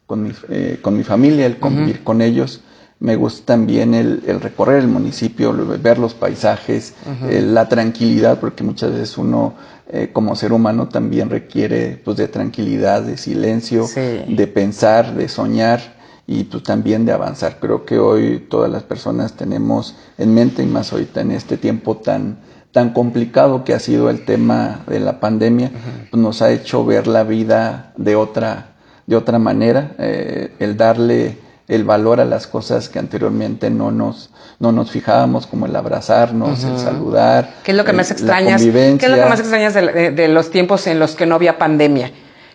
con 0.07 0.25
mi, 0.25 0.33
eh, 0.49 0.81
con 0.83 0.97
mi 0.97 1.05
familia, 1.05 1.47
el 1.47 1.61
convivir 1.61 2.03
con 2.03 2.23
ellos. 2.23 2.63
Me 2.99 3.15
gusta 3.15 3.55
también 3.55 3.95
el, 3.95 4.25
el, 4.27 4.41
recorrer 4.41 4.81
el 4.81 4.89
municipio, 4.89 5.55
ver 5.81 5.99
los 6.01 6.15
paisajes, 6.15 6.95
eh, 7.29 7.41
la 7.41 7.69
tranquilidad, 7.69 8.41
porque 8.41 8.65
muchas 8.65 8.91
veces 8.91 9.17
uno 9.17 9.55
eh, 9.93 10.11
como 10.13 10.37
ser 10.37 10.53
humano 10.53 10.89
también 10.89 11.31
requiere 11.31 12.01
pues, 12.05 12.17
de 12.17 12.29
tranquilidad, 12.29 13.03
de 13.03 13.17
silencio, 13.17 13.87
de 13.95 14.47
pensar, 14.47 15.15
de 15.17 15.29
soñar 15.29 15.81
y 16.29 16.45
pues, 16.45 16.63
también 16.63 17.05
de 17.05 17.13
avanzar. 17.13 17.59
Creo 17.59 17.85
que 17.85 17.99
hoy 17.99 18.47
todas 18.49 18.71
las 18.71 18.85
personas 18.85 19.33
tenemos 19.33 19.97
en 20.17 20.33
mente, 20.33 20.63
y 20.63 20.67
más 20.67 20.93
ahorita 20.93 21.23
en 21.23 21.33
este 21.33 21.57
tiempo 21.57 21.97
tan, 21.97 22.39
tan 22.71 22.93
complicado 22.93 23.65
que 23.65 23.75
ha 23.75 23.81
sido 23.81 24.11
el 24.11 24.25
tema 24.25 24.85
de 24.87 25.01
la 25.01 25.19
pandemia, 25.19 25.73
pues, 26.11 26.23
nos 26.23 26.41
ha 26.41 26.53
hecho 26.53 26.85
ver 26.85 27.09
la 27.09 27.25
vida 27.25 27.93
de 27.97 28.15
otra, 28.15 28.77
de 29.09 29.17
otra 29.17 29.41
manera, 29.41 29.97
eh, 29.99 30.55
el 30.61 30.77
darle 30.77 31.37
el 31.71 31.85
valor 31.85 32.21
a 32.21 32.25
las 32.25 32.49
cosas 32.49 32.89
que 32.89 32.99
anteriormente 32.99 33.71
no 33.71 33.93
nos, 33.93 34.31
no 34.59 34.73
nos 34.73 34.91
fijábamos, 34.91 35.47
como 35.47 35.67
el 35.67 35.77
abrazarnos, 35.77 36.65
el 36.65 36.77
saludar. 36.79 37.55
¿Qué 37.63 37.71
es 37.71 37.77
lo 37.77 37.85
que 37.85 37.93
más 37.93 38.11
extrañas? 38.11 38.61
¿Qué 38.61 38.97
es 38.99 39.09
lo 39.09 39.15
que 39.15 39.25
más 39.25 39.39
extrañas 39.39 39.73
de, 39.75 40.11
de, 40.11 40.29
los 40.29 40.51
tiempos 40.51 40.89
en 40.89 40.99
los 40.99 41.15
que 41.15 41.27
no 41.27 41.37
había 41.37 41.59
pandemia? 41.59 42.11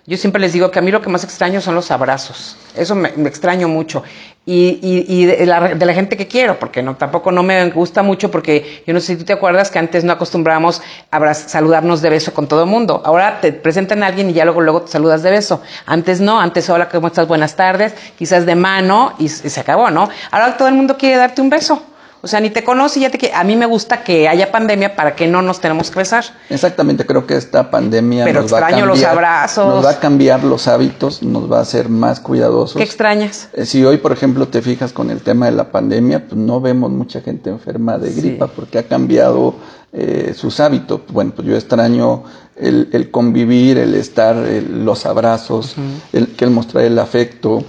Yo 0.08 0.18
siempre 0.18 0.40
les 0.40 0.54
digo 0.54 0.70
que 0.70 0.78
a 0.78 0.84
mí 0.84 0.92
lo 0.92 1.02
que 1.02 1.10
más 1.10 1.24
extraño 1.24 1.62
son 1.62 1.74
los 1.74 1.90
abrazos. 1.90 2.58
Eso 2.76 2.94
me, 2.94 3.10
extraño 3.10 3.68
mucho. 3.68 4.04
Y, 4.46 4.78
y, 5.08 5.26
de, 5.26 5.48
la, 5.48 5.74
de, 5.74 5.84
la, 5.84 5.94
gente 5.96 6.16
que 6.16 6.28
quiero, 6.28 6.60
porque 6.60 6.84
no, 6.84 6.96
tampoco 6.96 7.32
no 7.32 7.42
me 7.42 7.72
gusta 7.72 8.04
mucho, 8.04 8.30
porque 8.30 8.84
yo 8.86 8.94
no 8.94 9.00
sé 9.00 9.14
si 9.14 9.16
tú 9.18 9.26
te 9.26 9.34
acuerdas 9.34 9.72
que 9.72 9.80
antes 9.80 10.04
no 10.04 10.14
acostumbrábamos 10.14 10.84
a 11.10 11.34
saludarnos 11.34 12.04
de 12.04 12.12
beso 12.12 12.36
con 12.36 12.46
todo 12.48 12.62
el 12.62 12.70
mundo. 12.70 13.02
Ahora 13.04 13.42
te 13.42 13.52
presentan 13.52 14.04
a 14.04 14.08
alguien 14.08 14.30
y 14.30 14.34
ya 14.34 14.46
luego, 14.46 14.62
luego 14.62 14.84
te 14.84 14.92
saludas 14.92 15.24
de 15.24 15.32
beso. 15.32 15.64
Antes 15.88 16.22
no, 16.22 16.40
antes 16.40 16.70
hola, 16.70 16.88
¿cómo 16.88 17.08
estás? 17.08 17.28
Buenas 17.28 17.56
tardes, 17.56 17.96
quizás 18.16 18.46
de 18.46 18.54
mano 18.54 19.16
y, 19.18 19.26
y 19.26 19.30
se 19.30 19.60
acabó, 19.60 19.90
¿no? 19.90 20.08
Ahora 20.30 20.56
todo 20.56 20.68
el 20.68 20.76
mundo 20.76 20.98
quiere 20.98 21.16
darte 21.16 21.42
un 21.42 21.50
beso. 21.50 21.82
O 22.26 22.28
sea, 22.28 22.40
ni 22.40 22.50
te 22.50 22.64
conoce 22.64 22.98
y 22.98 23.04
ya 23.04 23.12
te 23.12 23.20
que 23.20 23.32
a 23.32 23.44
mí 23.44 23.56
me 23.56 23.68
gusta 23.68 24.04
que 24.04 24.28
haya 24.28 24.52
pandemia 24.52 24.96
para 24.96 25.16
que 25.16 25.28
no 25.28 25.44
nos 25.44 25.62
tenemos 25.62 25.92
que 25.92 26.00
besar. 26.00 26.26
Exactamente, 26.50 27.06
creo 27.06 27.28
que 27.28 27.36
esta 27.36 27.70
pandemia 27.70 28.26
nos 28.34 28.52
va 28.52 28.58
a 28.58 28.62
cambiar, 28.62 28.88
los 28.88 29.04
abrazos. 29.04 29.76
Nos 29.76 29.86
va 29.86 29.92
a 29.92 30.00
cambiar 30.00 30.44
los 30.44 30.68
hábitos, 30.68 31.22
nos 31.22 31.52
va 31.52 31.60
a 31.60 31.62
hacer 31.62 31.88
más 31.88 32.20
cuidadosos. 32.20 32.78
¿Qué 32.78 32.84
extrañas? 32.84 33.50
Eh, 33.54 33.68
si 33.68 33.86
hoy, 33.86 33.98
por 33.98 34.12
ejemplo, 34.12 34.48
te 34.48 34.64
fijas 34.64 34.92
con 34.92 35.12
el 35.12 35.22
tema 35.22 35.46
de 35.46 35.52
la 35.52 35.72
pandemia, 35.72 36.26
pues 36.26 36.36
no 36.36 36.60
vemos 36.60 36.90
mucha 36.90 37.22
gente 37.22 37.52
enferma 37.52 38.00
de 38.00 38.12
gripa 38.12 38.48
porque 38.48 38.80
ha 38.80 38.88
cambiado 38.88 39.54
eh, 39.94 40.34
sus 40.36 40.60
hábitos. 40.60 41.02
Bueno, 41.10 41.32
pues 41.36 41.48
yo 41.48 41.56
extraño 41.56 42.24
el, 42.56 43.12
convivir, 43.12 43.78
el 43.78 43.94
estar, 43.94 44.36
los 44.36 45.06
abrazos, 45.06 45.76
el 46.12 46.30
que 46.30 46.46
el 46.46 46.50
mostrar 46.50 46.86
el 46.86 46.98
afecto, 46.98 47.64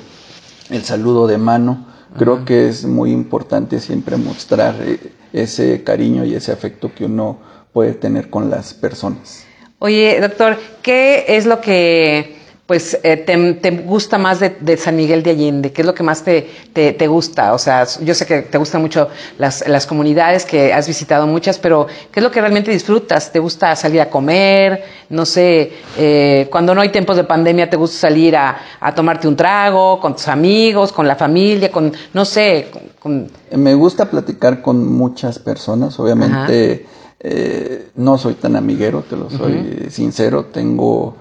el 0.70 0.82
saludo 0.82 1.26
de 1.26 1.36
mano 1.36 1.85
Creo 2.18 2.44
que 2.44 2.68
es 2.68 2.84
muy 2.84 3.12
importante 3.12 3.80
siempre 3.80 4.16
mostrar 4.16 4.74
eh, 4.80 4.98
ese 5.32 5.82
cariño 5.84 6.24
y 6.24 6.34
ese 6.34 6.52
afecto 6.52 6.92
que 6.94 7.04
uno 7.04 7.38
puede 7.72 7.92
tener 7.94 8.30
con 8.30 8.48
las 8.50 8.72
personas. 8.74 9.44
Oye, 9.78 10.18
doctor, 10.20 10.58
¿qué 10.82 11.24
es 11.28 11.44
lo 11.44 11.60
que 11.60 12.35
pues 12.66 12.98
eh, 13.04 13.16
te, 13.16 13.70
gusta 13.70 14.18
más 14.18 14.40
de, 14.40 14.76
San 14.76 14.96
Miguel 14.96 15.22
de 15.22 15.30
Allende? 15.30 15.72
¿Qué 15.72 15.82
es 15.82 15.86
lo 15.86 15.94
que 15.94 16.02
más 16.02 16.24
te, 16.24 16.48
te, 16.72 17.06
gusta? 17.06 17.54
O 17.54 17.58
sea, 17.58 17.86
yo 18.02 18.12
sé 18.12 18.26
que 18.26 18.42
te 18.42 18.58
gustan 18.58 18.82
mucho 18.82 19.08
las, 19.38 19.66
las, 19.68 19.86
comunidades, 19.86 20.44
que 20.44 20.72
has 20.72 20.88
visitado 20.88 21.28
muchas, 21.28 21.58
pero 21.58 21.86
¿qué 22.10 22.18
es 22.18 22.24
lo 22.24 22.30
que 22.32 22.40
realmente 22.40 22.72
disfrutas? 22.72 23.30
¿Te 23.30 23.38
gusta 23.38 23.76
salir 23.76 24.00
a 24.00 24.10
comer? 24.10 24.82
No 25.10 25.24
sé, 25.24 25.74
eh, 25.96 26.48
cuando 26.50 26.74
no 26.74 26.80
hay 26.80 26.88
tiempos 26.88 27.16
de 27.16 27.22
pandemia, 27.22 27.70
¿te 27.70 27.76
gusta 27.76 28.08
salir 28.08 28.36
a, 28.36 28.58
a, 28.80 28.92
tomarte 28.92 29.28
un 29.28 29.36
trago 29.36 30.00
con 30.00 30.14
tus 30.14 30.26
amigos, 30.26 30.90
con 30.92 31.06
la 31.06 31.14
familia, 31.14 31.70
con, 31.70 31.92
no 32.12 32.24
sé? 32.24 32.66
Con... 32.98 33.30
Me 33.52 33.74
gusta 33.74 34.10
platicar 34.10 34.60
con 34.60 34.92
muchas 34.92 35.38
personas, 35.38 36.00
obviamente 36.00 36.84
eh, 37.20 37.90
no 37.94 38.18
soy 38.18 38.34
tan 38.34 38.56
amiguero, 38.56 39.02
te 39.02 39.16
lo 39.16 39.30
soy 39.30 39.86
sincero, 39.90 40.46
tengo 40.46 41.16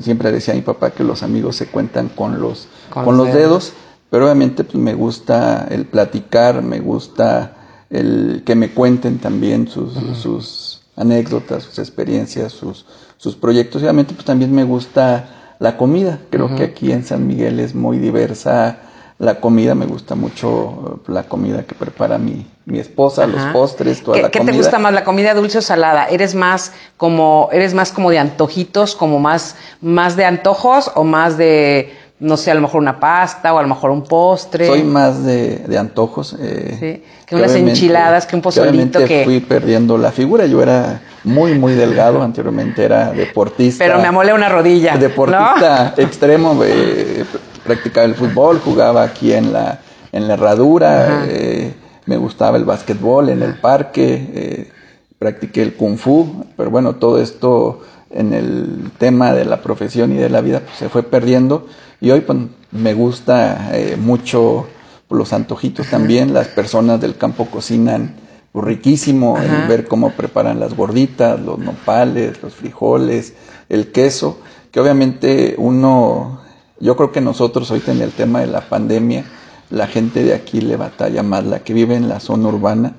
siempre 0.00 0.32
decía 0.32 0.54
mi 0.54 0.62
papá 0.62 0.90
que 0.90 1.04
los 1.04 1.22
amigos 1.22 1.56
se 1.56 1.66
cuentan 1.66 2.08
con 2.08 2.40
los, 2.40 2.68
con, 2.90 3.16
los 3.16 3.32
dedos. 3.32 3.72
pero 4.10 4.24
obviamente 4.24 4.64
pues, 4.64 4.76
me 4.76 4.94
gusta 4.94 5.66
el 5.70 5.86
platicar, 5.86 6.62
me 6.62 6.80
gusta 6.80 7.56
el 7.90 8.42
que 8.44 8.54
me 8.54 8.70
cuenten 8.72 9.18
también 9.18 9.68
sus, 9.68 9.94
sus 10.20 10.82
anécdotas, 10.96 11.64
sus 11.64 11.78
experiencias, 11.78 12.52
sus, 12.52 12.86
sus 13.16 13.36
proyectos. 13.36 13.82
Y 13.82 13.84
obviamente 13.84 14.14
pues 14.14 14.24
también 14.24 14.54
me 14.54 14.64
gusta 14.64 15.54
la 15.58 15.76
comida. 15.76 16.20
Creo 16.30 16.54
que 16.54 16.64
aquí 16.64 16.92
en 16.92 17.04
San 17.04 17.26
Miguel 17.26 17.60
es 17.60 17.74
muy 17.74 17.98
diversa 17.98 18.80
la 19.18 19.40
comida, 19.40 19.74
me 19.74 19.86
gusta 19.86 20.14
mucho 20.14 21.00
la 21.06 21.22
comida 21.22 21.62
que 21.62 21.74
prepara 21.74 22.18
mi, 22.18 22.46
mi 22.66 22.78
esposa, 22.78 23.26
los 23.26 23.42
postres, 23.46 24.02
toda 24.02 24.18
la 24.18 24.30
comida. 24.30 24.44
¿Qué 24.44 24.52
te 24.52 24.56
gusta 24.58 24.78
más, 24.78 24.92
la 24.92 25.04
comida 25.04 25.32
dulce 25.32 25.58
o 25.58 25.62
salada? 25.62 26.06
¿Eres 26.06 26.34
más 26.34 26.72
como, 26.98 27.48
eres 27.50 27.72
más 27.72 27.92
como 27.92 28.10
de 28.10 28.18
antojitos, 28.18 28.94
como 28.94 29.18
más, 29.18 29.56
más 29.80 30.16
de 30.16 30.26
antojos 30.26 30.90
o 30.94 31.04
más 31.04 31.38
de, 31.38 31.94
no 32.20 32.36
sé, 32.36 32.50
a 32.50 32.54
lo 32.54 32.60
mejor 32.60 32.82
una 32.82 33.00
pasta 33.00 33.54
o 33.54 33.58
a 33.58 33.62
lo 33.62 33.68
mejor 33.68 33.90
un 33.90 34.04
postre? 34.04 34.66
Soy 34.66 34.82
más 34.82 35.24
de, 35.24 35.58
de 35.66 35.78
antojos. 35.78 36.36
Eh, 36.38 36.76
sí, 36.78 37.04
que, 37.24 37.36
unas 37.36 37.54
enchiladas, 37.54 38.26
que 38.26 38.36
un 38.36 38.42
pozolito. 38.42 39.02
Que, 39.02 39.24
fui 39.24 39.40
perdiendo 39.40 39.96
la 39.96 40.12
figura, 40.12 40.44
yo 40.44 40.62
era 40.62 41.00
muy, 41.24 41.58
muy 41.58 41.72
delgado, 41.72 42.22
anteriormente 42.22 42.84
era 42.84 43.12
deportista. 43.12 43.82
Pero 43.82 43.98
me 43.98 44.08
amolé 44.08 44.34
una 44.34 44.50
rodilla. 44.50 44.98
Deportista 44.98 45.94
extremo, 45.96 46.62
eh, 46.62 47.24
practicaba 47.66 48.06
el 48.06 48.14
fútbol, 48.14 48.60
jugaba 48.60 49.02
aquí 49.02 49.32
en 49.32 49.52
la, 49.52 49.80
en 50.12 50.28
la 50.28 50.34
herradura, 50.34 51.26
eh, 51.28 51.74
me 52.06 52.16
gustaba 52.16 52.56
el 52.56 52.64
básquetbol 52.64 53.28
en 53.28 53.42
el 53.42 53.58
parque, 53.60 54.30
eh, 54.32 54.72
practiqué 55.18 55.62
el 55.62 55.74
kung 55.74 55.98
fu, 55.98 56.46
pero 56.56 56.70
bueno, 56.70 56.94
todo 56.96 57.20
esto 57.20 57.82
en 58.10 58.32
el 58.32 58.90
tema 58.98 59.32
de 59.32 59.44
la 59.44 59.60
profesión 59.60 60.12
y 60.12 60.16
de 60.16 60.30
la 60.30 60.40
vida 60.40 60.60
pues, 60.60 60.76
se 60.78 60.88
fue 60.88 61.02
perdiendo. 61.02 61.66
Y 62.00 62.10
hoy 62.10 62.20
pues, 62.20 62.38
me 62.70 62.94
gusta 62.94 63.76
eh, 63.76 63.96
mucho 63.98 64.66
los 65.10 65.32
antojitos 65.32 65.88
también, 65.88 66.34
las 66.34 66.48
personas 66.48 67.00
del 67.00 67.16
campo 67.16 67.46
cocinan 67.46 68.16
riquísimo, 68.54 69.36
ver 69.68 69.86
cómo 69.86 70.10
preparan 70.10 70.58
las 70.58 70.74
gorditas, 70.74 71.38
los 71.38 71.58
nopales, 71.58 72.42
los 72.42 72.54
frijoles, 72.54 73.34
el 73.68 73.92
queso, 73.92 74.38
que 74.72 74.80
obviamente 74.80 75.54
uno 75.58 76.40
yo 76.80 76.96
creo 76.96 77.12
que 77.12 77.20
nosotros 77.20 77.70
ahorita 77.70 77.92
en 77.92 78.02
el 78.02 78.12
tema 78.12 78.40
de 78.40 78.48
la 78.48 78.62
pandemia, 78.62 79.24
la 79.70 79.86
gente 79.86 80.22
de 80.22 80.34
aquí 80.34 80.60
le 80.60 80.76
batalla 80.76 81.22
más, 81.22 81.44
la 81.44 81.60
que 81.60 81.72
vive 81.72 81.96
en 81.96 82.08
la 82.08 82.20
zona 82.20 82.48
urbana, 82.48 82.94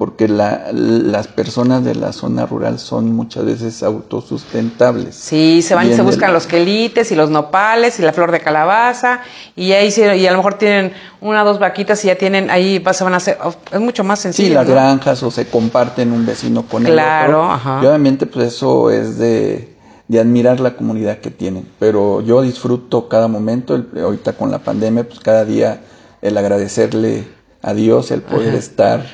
porque 0.00 0.28
la, 0.28 0.70
las 0.72 1.28
personas 1.28 1.84
de 1.84 1.94
la 1.94 2.14
zona 2.14 2.46
rural 2.46 2.78
son 2.78 3.14
muchas 3.14 3.44
veces 3.44 3.82
autosustentables. 3.82 5.14
Sí, 5.14 5.60
se 5.60 5.74
van 5.74 5.90
y, 5.90 5.94
se 5.94 6.00
buscan 6.00 6.32
los 6.32 6.46
quelites 6.46 7.12
y 7.12 7.14
los 7.14 7.28
nopales 7.28 7.98
y 7.98 8.02
la 8.02 8.14
flor 8.14 8.32
de 8.32 8.40
calabaza 8.40 9.20
y 9.54 9.72
ahí 9.72 9.92
y 9.94 10.26
a 10.26 10.30
lo 10.30 10.38
mejor 10.38 10.54
tienen 10.54 10.94
una 11.20 11.42
o 11.42 11.44
dos 11.44 11.58
vaquitas 11.58 12.02
y 12.02 12.06
ya 12.06 12.14
tienen 12.14 12.50
ahí 12.50 12.82
se 12.92 13.04
van 13.04 13.12
a 13.12 13.18
hacer 13.18 13.36
es 13.70 13.80
mucho 13.80 14.02
más 14.02 14.20
sencillo. 14.20 14.48
Sí, 14.48 14.54
las 14.54 14.66
granjas 14.66 15.22
o 15.22 15.30
se 15.30 15.46
comparten 15.48 16.12
un 16.12 16.24
vecino 16.24 16.62
con 16.62 16.86
el 16.86 16.92
otro. 16.92 17.04
Claro, 17.04 17.52
ajá. 17.52 17.80
Y 17.82 17.86
obviamente 17.86 18.24
pues 18.24 18.54
eso 18.54 18.90
es 18.90 19.18
de 19.18 19.79
de 20.10 20.18
admirar 20.18 20.58
la 20.58 20.74
comunidad 20.74 21.18
que 21.18 21.30
tienen. 21.30 21.68
Pero 21.78 22.20
yo 22.20 22.42
disfruto 22.42 23.08
cada 23.08 23.28
momento, 23.28 23.80
ahorita 23.96 24.32
con 24.32 24.50
la 24.50 24.58
pandemia, 24.58 25.04
pues 25.04 25.20
cada 25.20 25.44
día 25.44 25.82
el 26.20 26.36
agradecerle 26.36 27.26
a 27.62 27.74
Dios, 27.74 28.10
el 28.10 28.20
poder 28.22 28.56
estar 28.56 29.06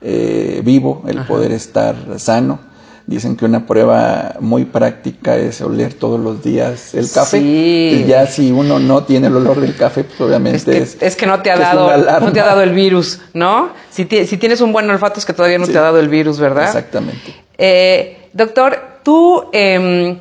eh, 0.00 0.62
vivo, 0.64 1.02
el 1.08 1.24
poder 1.24 1.50
estar 1.50 1.96
sano. 2.20 2.60
Dicen 3.04 3.36
que 3.36 3.44
una 3.44 3.66
prueba 3.66 4.36
muy 4.38 4.64
práctica 4.64 5.36
es 5.36 5.60
oler 5.60 5.92
todos 5.94 6.20
los 6.20 6.44
días 6.44 6.94
el 6.94 7.10
café. 7.10 7.38
Y 7.40 8.04
ya 8.06 8.28
si 8.28 8.52
uno 8.52 8.78
no 8.78 9.02
tiene 9.02 9.26
el 9.26 9.34
olor 9.34 9.60
del 9.60 9.74
café, 9.74 10.04
pues 10.04 10.20
obviamente 10.20 10.78
es 10.78 10.94
que, 10.94 11.04
es, 11.04 11.16
que 11.16 11.26
no 11.26 11.42
te 11.42 11.50
ha 11.50 11.58
dado 11.58 11.90
no 12.20 12.32
te 12.32 12.38
ha 12.38 12.46
dado 12.46 12.62
el 12.62 12.72
virus, 12.72 13.20
¿no? 13.32 13.70
Si, 13.90 14.04
si 14.04 14.36
tienes 14.36 14.60
un 14.60 14.72
buen 14.72 14.88
olfato 14.88 15.18
es 15.18 15.26
que 15.26 15.32
todavía 15.32 15.58
no 15.58 15.66
te 15.66 15.76
ha 15.76 15.82
dado 15.82 15.98
el 15.98 16.08
virus, 16.08 16.38
¿verdad? 16.38 16.66
Exactamente. 16.66 17.34
Eh, 17.58 18.28
doctor, 18.32 19.00
tú 19.02 19.46
eh, 19.52 20.16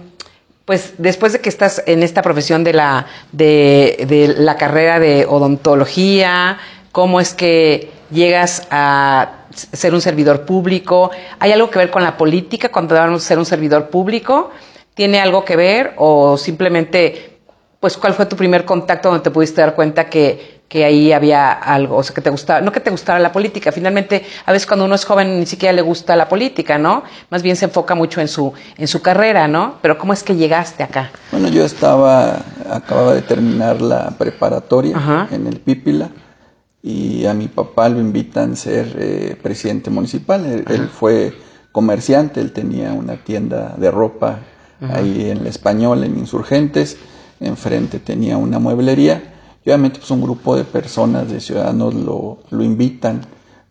pues 0.66 0.94
después 0.98 1.34
de 1.34 1.42
que 1.42 1.50
estás 1.50 1.84
en 1.86 2.04
esta 2.04 2.22
profesión 2.22 2.64
de 2.64 2.74
la, 2.74 3.08
de, 3.32 4.34
la 4.38 4.56
carrera 4.56 5.00
de 5.00 5.26
odontología, 5.26 6.58
¿cómo 6.92 7.20
es 7.20 7.34
que 7.34 7.92
llegas 8.12 8.66
a 8.72 9.46
ser 9.52 9.94
un 9.94 10.02
servidor 10.02 10.46
público? 10.46 11.12
¿Hay 11.40 11.52
algo 11.52 11.70
que 11.70 11.80
ver 11.80 11.92
con 11.92 12.04
la 12.04 12.16
política 12.16 12.70
cuando 12.70 12.98
a 13.00 13.20
ser 13.20 13.40
un 13.40 13.46
servidor 13.46 13.90
público? 13.90 14.52
¿Tiene 14.94 15.20
algo 15.20 15.44
que 15.44 15.56
ver 15.58 15.94
o 15.98 16.38
simplemente, 16.38 17.40
pues 17.80 17.98
cuál 17.98 18.14
fue 18.14 18.26
tu 18.26 18.38
primer 18.38 18.64
contacto 18.64 19.10
donde 19.10 19.24
te 19.24 19.32
pudiste 19.32 19.60
dar 19.60 19.76
cuenta 19.76 20.10
que 20.10 20.53
que 20.68 20.86
ahí 20.86 21.12
había 21.12 21.52
algo, 21.52 21.98
o 21.98 22.04
sea, 22.04 22.16
que 22.16 22.22
te 22.22 22.32
gustaba, 22.32 22.62
no 22.62 22.72
que 22.72 22.80
te 22.80 22.90
gustara 22.90 23.20
la 23.20 23.32
política, 23.32 23.72
finalmente 23.72 24.26
a 24.46 24.52
veces 24.52 24.66
cuando 24.66 24.86
uno 24.86 24.96
es 24.96 25.06
joven 25.06 25.40
ni 25.40 25.46
siquiera 25.46 25.72
le 25.72 25.84
gusta 25.84 26.16
la 26.16 26.28
política, 26.28 26.80
¿no? 26.80 27.04
Más 27.30 27.44
bien 27.44 27.56
se 27.56 27.66
enfoca 27.66 27.94
mucho 27.94 28.22
en 28.22 28.28
su, 28.28 28.54
en 28.78 28.88
su 28.88 29.02
carrera, 29.02 29.48
¿no? 29.48 29.76
Pero 29.82 29.98
¿cómo 30.00 30.14
es 30.14 30.24
que 30.24 30.36
llegaste 30.36 30.82
acá? 30.82 31.12
Bueno, 31.32 31.48
yo 31.50 31.64
estaba, 31.64 32.42
acababa 32.72 33.14
de 33.14 33.22
terminar 33.22 33.82
la 33.82 34.12
preparatoria 34.18 35.28
en 35.32 35.46
el 35.46 35.60
Pípila 35.60 36.10
y 36.82 37.26
a 37.28 37.34
mi 37.34 37.48
papá 37.48 37.88
lo 37.90 38.00
invitan 38.00 38.54
a 38.54 38.56
ser 38.56 38.96
eh, 39.00 39.38
presidente 39.42 39.90
municipal. 39.90 40.44
Él, 40.46 40.90
fue 40.90 41.34
comerciante, 41.72 42.42
él 42.42 42.52
tenía 42.52 42.94
una 42.94 43.18
tienda 43.18 43.76
de 43.78 43.92
ropa 43.92 44.40
ahí 44.92 45.30
en 45.30 45.38
el 45.38 45.48
español, 45.48 46.04
en 46.04 46.18
Insurgentes, 46.18 46.98
enfrente 47.40 48.00
tenía 48.00 48.38
una 48.38 48.60
mueblería 48.60 49.33
y 49.66 49.70
obviamente 49.70 50.00
pues 50.00 50.12
un 50.12 50.22
grupo 50.22 50.56
de 50.56 50.64
personas, 50.64 51.30
de 51.32 51.40
ciudadanos 51.40 51.94
lo, 51.94 52.40
lo 52.50 52.64
invitan 52.64 53.22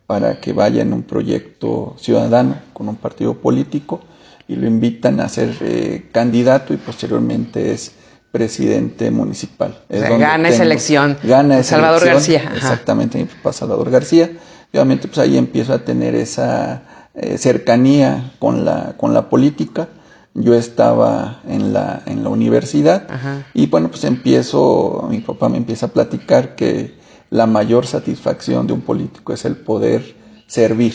para 0.06 0.40
que 0.40 0.52
vaya 0.52 0.82
en 0.82 0.92
un 0.92 1.02
proyecto 1.02 1.94
ciudadano 1.98 2.56
con 2.72 2.88
un 2.88 2.96
partido 2.96 3.34
político 3.34 4.00
y 4.48 4.56
lo 4.56 4.66
invitan 4.66 5.20
a 5.20 5.28
ser 5.28 5.56
eh, 5.60 6.08
candidato 6.12 6.74
y 6.74 6.76
posteriormente 6.76 7.72
es 7.72 7.92
presidente 8.30 9.10
municipal. 9.10 9.78
gana 9.90 10.48
esa 10.48 10.62
elección. 10.62 11.18
Gana 11.22 11.58
esa 11.58 11.76
Salvador 11.76 12.04
García. 12.06 12.52
Exactamente, 12.56 13.18
mi 13.18 13.24
papá 13.24 13.52
Salvador 13.52 13.90
García. 13.90 14.30
Y 14.72 14.78
obviamente 14.78 15.06
pues 15.06 15.18
ahí 15.18 15.36
empiezo 15.36 15.74
a 15.74 15.80
tener 15.80 16.14
esa 16.14 16.82
eh, 17.14 17.36
cercanía 17.36 18.32
con 18.38 18.64
la, 18.64 18.94
con 18.96 19.12
la 19.12 19.28
política 19.28 19.88
yo 20.34 20.54
estaba 20.54 21.40
en 21.46 21.72
la, 21.72 22.02
en 22.06 22.22
la 22.22 22.30
universidad 22.30 23.06
y 23.54 23.66
bueno, 23.66 23.88
pues 23.88 24.04
empiezo, 24.04 25.06
mi 25.10 25.20
papá 25.20 25.48
me 25.48 25.58
empieza 25.58 25.86
a 25.86 25.88
platicar 25.90 26.54
que 26.54 26.94
la 27.30 27.46
mayor 27.46 27.86
satisfacción 27.86 28.66
de 28.66 28.72
un 28.72 28.80
político 28.82 29.32
es 29.32 29.44
el 29.44 29.56
poder 29.56 30.16
servir. 30.46 30.94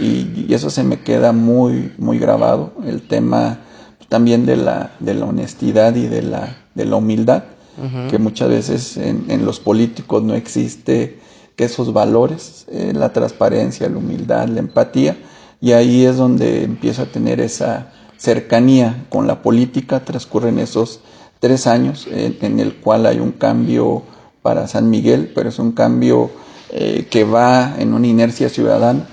Y, 0.00 0.52
eso 0.52 0.70
se 0.70 0.84
me 0.84 1.00
queda 1.00 1.32
muy, 1.32 1.92
muy 1.98 2.18
grabado, 2.18 2.72
el 2.84 3.02
tema 3.02 3.58
también 4.08 4.46
de 4.46 4.56
la, 4.56 4.92
de 5.00 5.14
la 5.14 5.26
honestidad 5.26 5.96
y 5.96 6.06
de 6.06 6.22
la, 6.22 6.56
de 6.74 6.84
la 6.84 6.96
humildad, 6.96 7.44
que 8.08 8.18
muchas 8.18 8.50
veces 8.50 8.96
en, 8.96 9.24
en, 9.28 9.44
los 9.44 9.58
políticos 9.58 10.22
no 10.22 10.34
existe 10.34 11.18
que 11.56 11.64
esos 11.64 11.92
valores, 11.92 12.66
eh, 12.70 12.92
la 12.94 13.12
transparencia, 13.12 13.88
la 13.88 13.98
humildad, 13.98 14.46
la 14.48 14.60
empatía, 14.60 15.16
y 15.60 15.72
ahí 15.72 16.04
es 16.04 16.16
donde 16.16 16.62
empiezo 16.62 17.02
a 17.02 17.06
tener 17.06 17.40
esa 17.40 17.92
cercanía 18.16 19.04
con 19.08 19.26
la 19.26 19.42
política 19.42 20.04
transcurren 20.04 20.58
esos 20.58 21.00
tres 21.40 21.66
años 21.66 22.08
en, 22.10 22.58
el 22.58 22.76
cual 22.76 23.04
hay 23.06 23.20
un 23.20 23.32
cambio 23.32 24.02
para 24.40 24.66
San 24.66 24.88
Miguel, 24.88 25.30
pero 25.34 25.50
es 25.50 25.58
un 25.58 25.72
cambio 25.72 26.30
eh, 26.70 27.06
que 27.10 27.24
va 27.24 27.74
en 27.78 27.92
una 27.92 28.06
inercia 28.06 28.48
ciudadana, 28.48 29.06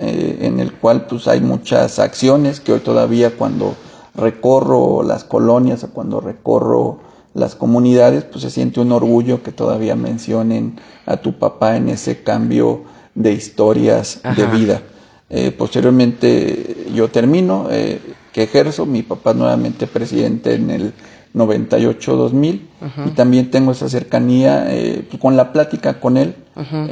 eh, 0.00 0.38
en 0.40 0.60
el 0.60 0.72
cual 0.72 1.06
pues 1.06 1.28
hay 1.28 1.40
muchas 1.40 1.98
acciones 1.98 2.60
que 2.60 2.72
hoy 2.72 2.80
todavía 2.80 3.36
cuando 3.36 3.76
recorro 4.16 5.02
las 5.04 5.22
colonias 5.22 5.84
o 5.84 5.90
cuando 5.90 6.20
recorro 6.20 6.98
las 7.34 7.54
comunidades, 7.54 8.24
pues 8.24 8.42
se 8.42 8.50
siente 8.50 8.80
un 8.80 8.90
orgullo 8.90 9.42
que 9.42 9.52
todavía 9.52 9.94
mencionen 9.94 10.80
a 11.06 11.18
tu 11.18 11.38
papá 11.38 11.76
en 11.76 11.88
ese 11.88 12.22
cambio 12.22 12.82
de 13.14 13.32
historias 13.32 14.20
de 14.36 14.46
vida. 14.46 14.82
Eh, 15.30 15.52
posteriormente 15.52 16.86
yo 16.94 17.08
termino, 17.08 17.68
que 18.38 18.44
ejerzo, 18.44 18.86
mi 18.86 19.02
papá 19.02 19.34
nuevamente 19.34 19.88
presidente 19.88 20.54
en 20.54 20.70
el 20.70 20.92
98-2000 21.34 22.60
y 23.06 23.10
también 23.10 23.50
tengo 23.50 23.72
esa 23.72 23.88
cercanía 23.88 24.66
eh, 24.68 25.08
con 25.20 25.36
la 25.36 25.52
plática 25.52 25.98
con 25.98 26.16
él 26.16 26.36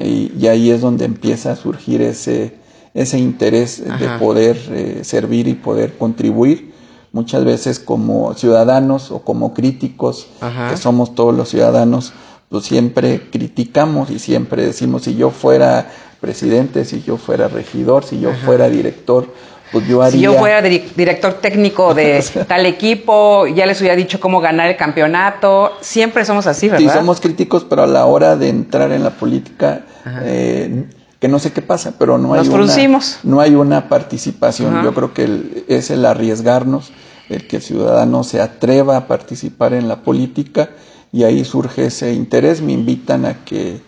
y, 0.02 0.44
ahí 0.48 0.70
es 0.70 0.80
donde 0.80 1.04
empieza 1.04 1.52
a 1.52 1.56
surgir 1.56 2.02
ese, 2.02 2.56
ese 2.94 3.20
interés 3.20 3.84
de 3.84 4.08
poder 4.18 4.58
eh, 4.70 5.00
servir 5.04 5.46
y 5.46 5.54
poder 5.54 5.96
contribuir 5.96 6.72
muchas 7.12 7.44
veces 7.44 7.78
como 7.78 8.34
ciudadanos 8.34 9.12
o 9.12 9.20
como 9.20 9.54
críticos 9.54 10.26
que 10.68 10.76
somos 10.76 11.14
todos 11.14 11.32
los 11.32 11.48
ciudadanos 11.48 12.12
pues 12.48 12.64
siempre 12.64 13.30
criticamos 13.30 14.10
y 14.10 14.18
siempre 14.18 14.66
decimos 14.66 15.04
si 15.04 15.14
yo 15.14 15.30
fuera 15.30 15.92
presidente 16.20 16.84
si 16.84 17.02
yo 17.02 17.16
fuera 17.16 17.46
regidor 17.46 18.04
si 18.04 18.18
yo 18.18 18.32
fuera 18.44 18.68
director 18.68 19.28
pues 19.72 19.86
yo 19.86 20.08
Si 20.10 20.20
yo 20.20 20.34
fuera 20.34 20.62
director 20.62 21.34
técnico 21.34 21.94
de 21.94 22.24
tal 22.48 22.66
equipo, 22.66 23.46
ya 23.46 23.66
les 23.66 23.80
hubiera 23.80 23.96
dicho 23.96 24.20
cómo 24.20 24.40
ganar 24.40 24.68
el 24.68 24.76
campeonato. 24.76 25.72
Siempre 25.80 26.24
somos 26.24 26.46
así, 26.46 26.68
¿verdad? 26.68 26.92
Sí, 26.92 26.96
somos 26.96 27.20
críticos, 27.20 27.64
pero 27.64 27.82
a 27.82 27.86
la 27.86 28.06
hora 28.06 28.36
de 28.36 28.48
entrar 28.48 28.92
en 28.92 29.02
la 29.02 29.10
política, 29.10 29.82
eh, 30.22 30.86
que 31.18 31.28
no 31.28 31.38
sé 31.38 31.52
qué 31.52 31.62
pasa, 31.62 31.94
pero 31.98 32.18
no 32.18 32.34
hay, 32.34 32.48
una, 32.48 33.00
no 33.24 33.40
hay 33.40 33.54
una 33.54 33.88
participación. 33.88 34.84
Yo 34.84 34.94
creo 34.94 35.12
que 35.12 35.64
es 35.68 35.90
el 35.90 36.04
arriesgarnos, 36.06 36.92
el 37.28 37.46
que 37.46 37.56
el 37.56 37.62
ciudadano 37.62 38.22
se 38.22 38.40
atreva 38.40 38.96
a 38.96 39.06
participar 39.08 39.74
en 39.74 39.88
la 39.88 40.02
política 40.02 40.70
y 41.12 41.24
ahí 41.24 41.44
surge 41.44 41.86
ese 41.86 42.12
interés. 42.12 42.62
Me 42.62 42.72
invitan 42.72 43.24
a 43.24 43.44
que, 43.44 43.80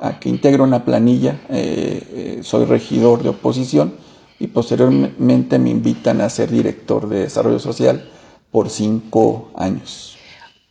a 0.00 0.20
que 0.20 0.28
integre 0.28 0.62
una 0.62 0.84
planilla. 0.84 1.40
Eh, 1.48 2.02
eh, 2.12 2.40
soy 2.42 2.66
regidor 2.66 3.22
de 3.22 3.30
oposición 3.30 4.04
y 4.38 4.48
posteriormente 4.48 5.58
me 5.58 5.70
invitan 5.70 6.20
a 6.20 6.28
ser 6.28 6.50
director 6.50 7.08
de 7.08 7.20
desarrollo 7.20 7.58
social 7.58 8.08
por 8.50 8.70
cinco 8.70 9.50
años. 9.56 10.14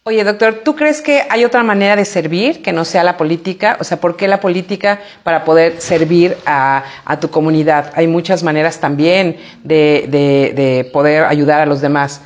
Oye, 0.05 0.21
doctor, 0.25 0.63
¿tú 0.65 0.75
crees 0.75 1.01
que 1.01 1.21
hay 1.29 1.45
otra 1.45 1.63
manera 1.63 1.95
de 1.95 2.03
servir 2.03 2.61
que 2.61 2.73
no 2.73 2.83
sea 2.83 3.05
la 3.05 3.15
política? 3.15 3.77
O 3.79 3.85
sea, 3.85 4.01
¿por 4.01 4.17
qué 4.17 4.27
la 4.27 4.41
política 4.41 4.99
para 5.23 5.45
poder 5.45 5.79
servir 5.79 6.35
a, 6.45 6.83
tu 7.21 7.29
comunidad? 7.29 7.93
Hay 7.95 8.07
muchas 8.07 8.43
maneras 8.43 8.81
también 8.81 9.37
de, 9.63 10.89
poder 10.91 11.23
ayudar 11.23 11.61
a 11.61 11.65
los 11.65 11.79
demás. 11.79 12.19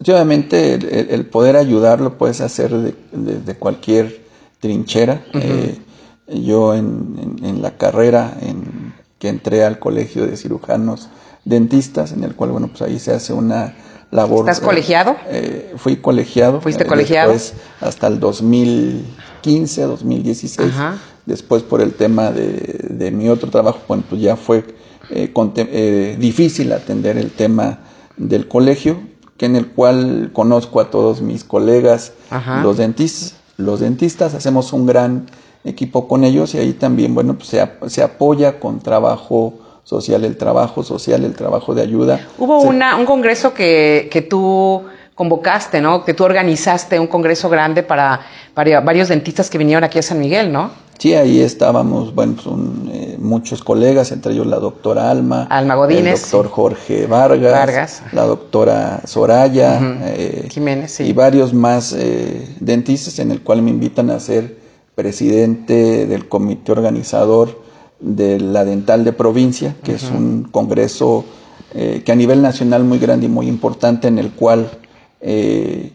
obviamente 0.00 0.74
el, 1.14 1.24
poder 1.24 1.56
ayudar 1.56 1.98
lo 2.02 2.18
puedes 2.18 2.42
hacer 2.42 2.70
desde 3.10 3.54
cualquier 3.54 4.20
trinchera. 4.60 5.22
Eh, 5.32 5.78
yo 6.28 6.74
en, 6.74 7.62
la 7.62 7.70
carrera, 7.78 8.34
en 8.42 8.87
que 9.18 9.28
entré 9.28 9.64
al 9.64 9.78
colegio 9.78 10.26
de 10.26 10.36
cirujanos 10.36 11.08
dentistas, 11.44 12.12
en 12.12 12.24
el 12.24 12.34
cual, 12.34 12.50
bueno, 12.50 12.68
pues 12.68 12.82
ahí 12.82 12.98
se 12.98 13.12
hace 13.12 13.32
una 13.32 13.74
labor. 14.10 14.40
¿Estás 14.40 14.60
colegiado? 14.60 15.16
Eh, 15.28 15.74
fui 15.76 15.96
colegiado. 15.96 16.60
¿Fuiste 16.60 16.84
eh, 16.84 16.86
colegiado? 16.86 17.32
Después, 17.32 17.60
hasta 17.80 18.06
el 18.06 18.20
2015, 18.20 19.82
2016. 19.82 20.72
Después, 21.26 21.62
por 21.62 21.80
el 21.80 21.94
tema 21.94 22.30
de, 22.30 22.86
de, 22.88 23.10
mi 23.10 23.28
otro 23.28 23.50
trabajo, 23.50 23.80
bueno, 23.86 24.02
pues 24.08 24.20
ya 24.20 24.36
fue 24.36 24.64
eh, 25.10 26.16
difícil 26.18 26.72
atender 26.72 27.18
el 27.18 27.30
tema 27.30 27.80
del 28.16 28.48
colegio, 28.48 29.00
que 29.36 29.46
en 29.46 29.56
el 29.56 29.68
cual 29.68 30.30
conozco 30.32 30.80
a 30.80 30.90
todos 30.90 31.22
mis 31.22 31.44
colegas, 31.44 32.12
los 32.62 32.76
dentistas. 32.76 33.34
Los 33.56 33.80
dentistas 33.80 34.34
hacemos 34.34 34.72
un 34.72 34.86
gran 34.86 35.26
equipo 35.64 36.08
con 36.08 36.24
ellos 36.24 36.54
y 36.54 36.58
ahí 36.58 36.72
también, 36.72 37.14
bueno, 37.14 37.34
pues 37.34 37.48
se, 37.48 37.68
se 37.88 38.02
apoya 38.02 38.60
con 38.60 38.80
trabajo 38.80 39.54
social, 39.84 40.24
el 40.24 40.36
trabajo 40.36 40.82
social, 40.82 41.24
el 41.24 41.34
trabajo 41.34 41.74
de 41.74 41.82
ayuda. 41.82 42.20
Hubo 42.38 42.60
una, 42.60 42.96
un 42.96 43.06
congreso 43.06 43.54
que, 43.54 44.08
que 44.12 44.20
tú 44.22 44.82
convocaste, 45.14 45.80
¿no? 45.80 46.04
Que 46.04 46.14
tú 46.14 46.24
organizaste 46.24 47.00
un 47.00 47.06
congreso 47.06 47.48
grande 47.48 47.82
para, 47.82 48.20
para, 48.54 48.80
varios 48.80 49.08
dentistas 49.08 49.50
que 49.50 49.58
vinieron 49.58 49.82
aquí 49.82 49.98
a 49.98 50.02
San 50.02 50.20
Miguel, 50.20 50.52
¿no? 50.52 50.70
Sí, 50.98 51.14
ahí 51.14 51.40
estábamos, 51.40 52.14
bueno, 52.14 52.36
son 52.42 52.90
eh, 52.92 53.16
muchos 53.18 53.64
colegas, 53.64 54.12
entre 54.12 54.32
ellos 54.32 54.46
la 54.46 54.58
doctora 54.58 55.10
Alma, 55.10 55.46
Alma 55.48 55.74
Godínez, 55.74 56.14
el 56.14 56.20
doctor 56.20 56.50
Jorge 56.50 57.06
Vargas, 57.06 57.52
Vargas. 57.52 58.02
la 58.12 58.24
doctora 58.24 59.00
Soraya, 59.06 59.80
eh, 60.04 60.48
Jiménez, 60.50 60.92
sí. 60.92 61.04
y 61.04 61.12
varios 61.12 61.54
más 61.54 61.92
eh, 61.92 62.56
dentistas 62.60 63.18
en 63.20 63.30
el 63.30 63.42
cual 63.42 63.62
me 63.62 63.70
invitan 63.70 64.10
a 64.10 64.20
ser 64.20 64.67
presidente 64.98 66.08
del 66.08 66.28
comité 66.28 66.72
organizador 66.72 67.62
de 68.00 68.40
la 68.40 68.64
Dental 68.64 69.04
de 69.04 69.12
Provincia, 69.12 69.76
que 69.84 69.94
es 69.94 70.02
un 70.10 70.48
congreso 70.50 71.24
eh, 71.72 72.02
que 72.04 72.10
a 72.10 72.16
nivel 72.16 72.42
nacional 72.42 72.82
muy 72.82 72.98
grande 72.98 73.26
y 73.26 73.28
muy 73.28 73.46
importante, 73.46 74.08
en 74.08 74.18
el 74.18 74.32
cual 74.32 74.68
eh, 75.20 75.92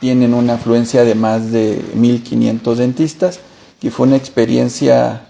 tienen 0.00 0.34
una 0.34 0.54
afluencia 0.54 1.04
de 1.04 1.14
más 1.14 1.52
de 1.52 1.80
1.500 1.96 2.74
dentistas, 2.74 3.38
y 3.80 3.90
fue 3.90 4.08
una 4.08 4.16
experiencia 4.16 5.28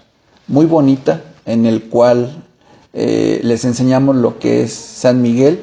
muy 0.48 0.64
bonita 0.64 1.24
en 1.44 1.66
el 1.66 1.82
cual 1.90 2.46
eh, 2.94 3.38
les 3.42 3.66
enseñamos 3.66 4.16
lo 4.16 4.38
que 4.38 4.62
es 4.62 4.72
San 4.72 5.20
Miguel 5.20 5.60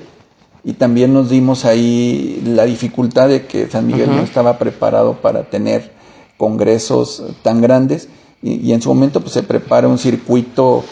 y 0.64 0.74
también 0.74 1.12
nos 1.12 1.32
dimos 1.32 1.66
ahí 1.66 2.44
la 2.46 2.66
dificultad 2.66 3.30
de 3.30 3.48
que 3.48 3.68
San 3.68 3.88
Miguel 3.88 4.12
no 4.12 4.22
estaba 4.22 4.60
preparado 4.60 5.22
para 5.22 5.50
tener 5.50 6.01
congresos 6.42 7.22
tan 7.44 7.62
grandes 7.62 8.08
y, 8.42 8.72
en 8.74 8.82
su 8.82 8.90
momento 8.90 9.22
pues, 9.22 9.34
se 9.34 9.44
prepara 9.44 9.88
un 9.88 10.00
circuito 10.00 10.84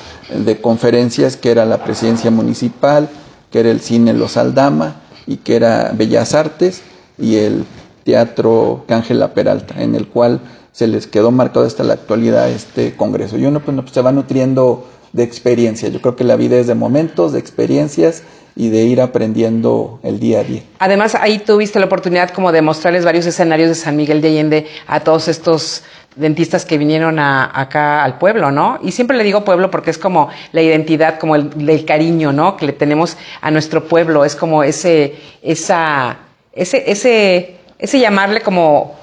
de 0.46 0.62
conferencias 0.62 1.38
que 1.38 1.50
era 1.50 1.66
la 1.66 1.84
presidencia 1.84 2.30
municipal, 2.30 3.10
que 3.50 3.62
era 3.62 3.72
el 3.72 3.80
cine 3.80 4.14
Los 4.14 4.38
Aldama 4.38 5.02
y 5.26 5.38
que 5.38 5.56
era 5.56 5.92
Bellas 5.98 6.36
Artes 6.36 6.84
y 7.18 7.38
el 7.38 7.66
Teatro 8.04 8.84
Cángela 8.88 9.34
Peralta, 9.34 9.82
en 9.82 9.96
el 9.96 10.08
cual 10.08 10.40
se 10.72 10.86
les 10.86 11.08
quedó 11.08 11.32
marcado 11.32 11.66
hasta 11.66 11.84
la 11.84 11.96
actualidad 11.96 12.48
este 12.52 12.96
congreso. 12.96 13.36
Y 13.40 13.46
uno 13.48 13.60
pues, 13.60 13.76
no, 13.76 13.82
pues, 13.82 13.96
se 13.96 14.04
va 14.04 14.12
nutriendo 14.12 14.86
de 15.14 15.24
experiencia. 15.24 15.90
Yo 15.90 16.00
creo 16.00 16.16
que 16.16 16.24
la 16.24 16.36
vida 16.36 16.58
es 16.58 16.68
de 16.68 16.76
momentos, 16.76 17.34
de 17.34 17.40
experiencias 17.40 18.22
y 18.60 18.68
de 18.68 18.84
ir 18.84 19.00
aprendiendo 19.00 20.02
el 20.04 20.20
día 20.20 20.42
a 20.42 20.44
día. 20.44 20.62
Además, 20.80 21.16
ahí 21.16 21.40
tuviste 21.40 21.80
la 21.80 21.86
oportunidad 21.86 22.32
como 22.32 22.52
de 22.52 22.62
mostrarles 22.62 23.06
varios 23.06 23.26
escenarios 23.26 23.70
de 23.70 23.76
San 23.76 23.96
Miguel 23.96 24.22
de 24.22 24.28
Allende 24.28 24.68
a 24.86 25.00
todos 25.00 25.30
estos 25.30 25.84
dentistas 26.18 26.66
que 26.66 26.78
vinieron 26.78 27.20
acá 27.20 28.04
al 28.04 28.18
pueblo, 28.18 28.52
¿no? 28.52 28.78
Y 28.84 28.92
siempre 28.92 29.16
le 29.16 29.24
digo 29.24 29.46
pueblo 29.46 29.72
porque 29.72 29.92
es 29.92 29.98
como 29.98 30.28
la 30.52 30.62
identidad, 30.62 31.20
como 31.20 31.38
el, 31.38 31.86
cariño, 31.86 32.34
¿no? 32.34 32.58
Que 32.58 32.66
le 32.66 32.74
tenemos 32.74 33.16
a 33.40 33.50
nuestro 33.50 33.86
pueblo, 33.86 34.26
es 34.26 34.36
como 34.36 34.62
ese, 34.62 35.16
esa, 35.42 36.18
ese, 36.52 36.84
ese, 36.92 37.56
ese 37.78 38.00
llamarle 38.02 38.42
como 38.42 39.00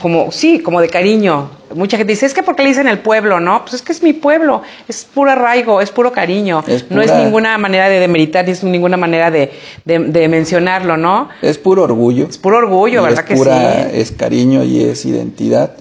como, 0.00 0.30
sí, 0.32 0.60
como 0.60 0.80
de 0.80 0.88
cariño. 0.88 1.50
Mucha 1.74 1.96
gente 1.96 2.12
dice, 2.12 2.26
es 2.26 2.34
que 2.34 2.42
porque 2.42 2.62
le 2.62 2.70
dicen 2.70 2.88
el 2.88 3.00
pueblo, 3.00 3.40
¿no? 3.40 3.62
Pues 3.62 3.74
es 3.74 3.82
que 3.82 3.92
es 3.92 4.02
mi 4.02 4.12
pueblo, 4.12 4.62
es 4.86 5.04
puro 5.04 5.30
arraigo, 5.30 5.80
es 5.80 5.90
puro 5.90 6.12
cariño. 6.12 6.64
no 6.90 7.02
es 7.02 7.12
ninguna 7.12 7.58
manera 7.58 7.88
de 7.88 8.00
demeritar, 8.00 8.44
ni 8.46 8.52
es 8.52 8.64
ninguna 8.64 8.96
manera 8.96 9.30
de, 9.30 9.50
mencionarlo, 10.28 10.96
¿no? 10.96 11.28
Es 11.42 11.58
puro 11.58 11.82
orgullo. 11.82 12.26
Es 12.28 12.38
puro 12.38 12.58
orgullo, 12.58 13.02
¿verdad 13.02 13.24
que 13.24 13.36
sí? 13.36 13.42
Es 13.92 14.12
cariño 14.12 14.64
y 14.64 14.84
es 14.84 15.04
identidad. 15.04 15.72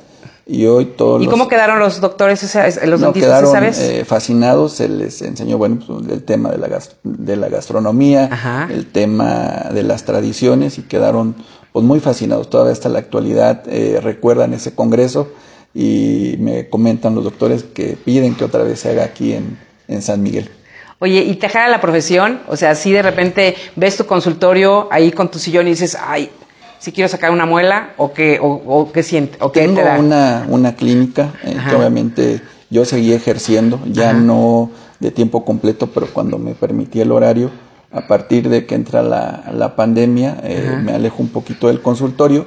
Y 0.50 0.66
hoy 0.66 0.86
todos. 0.86 1.22
¿Y 1.22 1.28
cómo 1.28 1.50
quedaron 1.50 1.78
los 1.80 2.00
doctores, 2.00 2.42
los 2.86 3.02
no, 3.02 3.08
dentistas 3.08 3.42
quedaron, 3.42 3.66
eh, 3.66 4.06
fascinados, 4.06 4.76
se 4.76 4.88
les 4.88 5.22
enseñó, 5.22 5.58
bueno, 5.58 5.80
pues, 5.86 6.08
el 6.10 6.24
tema 6.24 6.52
de 6.52 6.58
la, 6.58 6.80
de 7.04 7.36
la 7.36 7.50
gastronomía, 7.50 8.68
el 8.70 8.86
tema 8.86 9.66
de 9.74 9.84
las 9.84 10.06
tradiciones 10.06 10.78
y 10.78 10.84
quedaron 10.84 11.36
pues 11.78 11.86
muy 11.86 12.00
fascinados. 12.00 12.50
Todavía 12.50 12.74
hasta 12.74 12.90
la 12.90 12.98
actualidad 12.98 13.62
eh, 13.68 14.00
recuerdan 14.02 14.52
ese 14.52 14.74
congreso 14.74 15.32
y 15.76 16.34
me 16.40 16.70
comentan 16.70 17.14
los 17.14 17.24
doctores 17.24 17.62
que 17.62 17.96
piden 18.04 18.34
que 18.34 18.46
otra 18.46 18.64
vez 18.64 18.80
se 18.80 18.90
haga 18.90 19.04
aquí 19.04 19.34
en, 19.34 19.60
en 19.88 20.02
San 20.02 20.24
Miguel. 20.24 20.50
Oye, 20.98 21.20
¿y 21.20 21.36
te 21.36 21.48
jala 21.50 21.68
la 21.68 21.80
profesión? 21.80 22.40
O 22.48 22.58
sea, 22.58 22.74
si 22.74 22.92
de 22.92 23.04
repente 23.04 23.54
ves 23.76 23.96
tu 23.96 24.08
consultorio 24.08 24.88
ahí 24.90 25.12
con 25.12 25.30
tu 25.30 25.38
sillón 25.38 25.68
y 25.68 25.70
dices, 25.70 25.96
ay, 26.04 26.32
si 26.80 26.92
quiero 26.92 27.10
sacar 27.10 27.30
una 27.30 27.46
muela 27.46 27.94
o 27.98 28.12
qué, 28.12 28.40
o, 28.42 28.92
qué 28.92 29.04
siente, 29.04 29.38
o 29.40 29.52
Tengo 29.52 29.80
Una, 30.00 30.48
una 30.50 30.76
clínica 30.76 31.36
eh, 31.44 31.58
que 31.70 31.76
obviamente 31.76 32.42
yo 32.72 32.86
seguí 32.86 33.14
ejerciendo, 33.14 33.80
ya 33.86 34.14
no 34.14 34.72
de 35.00 35.12
tiempo 35.12 35.46
completo, 35.46 35.92
pero 35.94 36.08
cuando 36.08 36.40
me 36.40 36.56
permitía 36.56 37.04
el 37.04 37.12
horario, 37.12 37.52
a 37.92 38.08
partir 38.08 38.50
de 38.50 38.66
que 38.66 38.76
entra 38.76 39.02
la, 39.02 39.76
pandemia, 39.76 40.40
eh, 40.44 40.80
me 40.84 40.94
alejo 40.94 41.22
un 41.22 41.30
poquito 41.30 41.68
del 41.68 41.82
consultorio. 41.82 42.46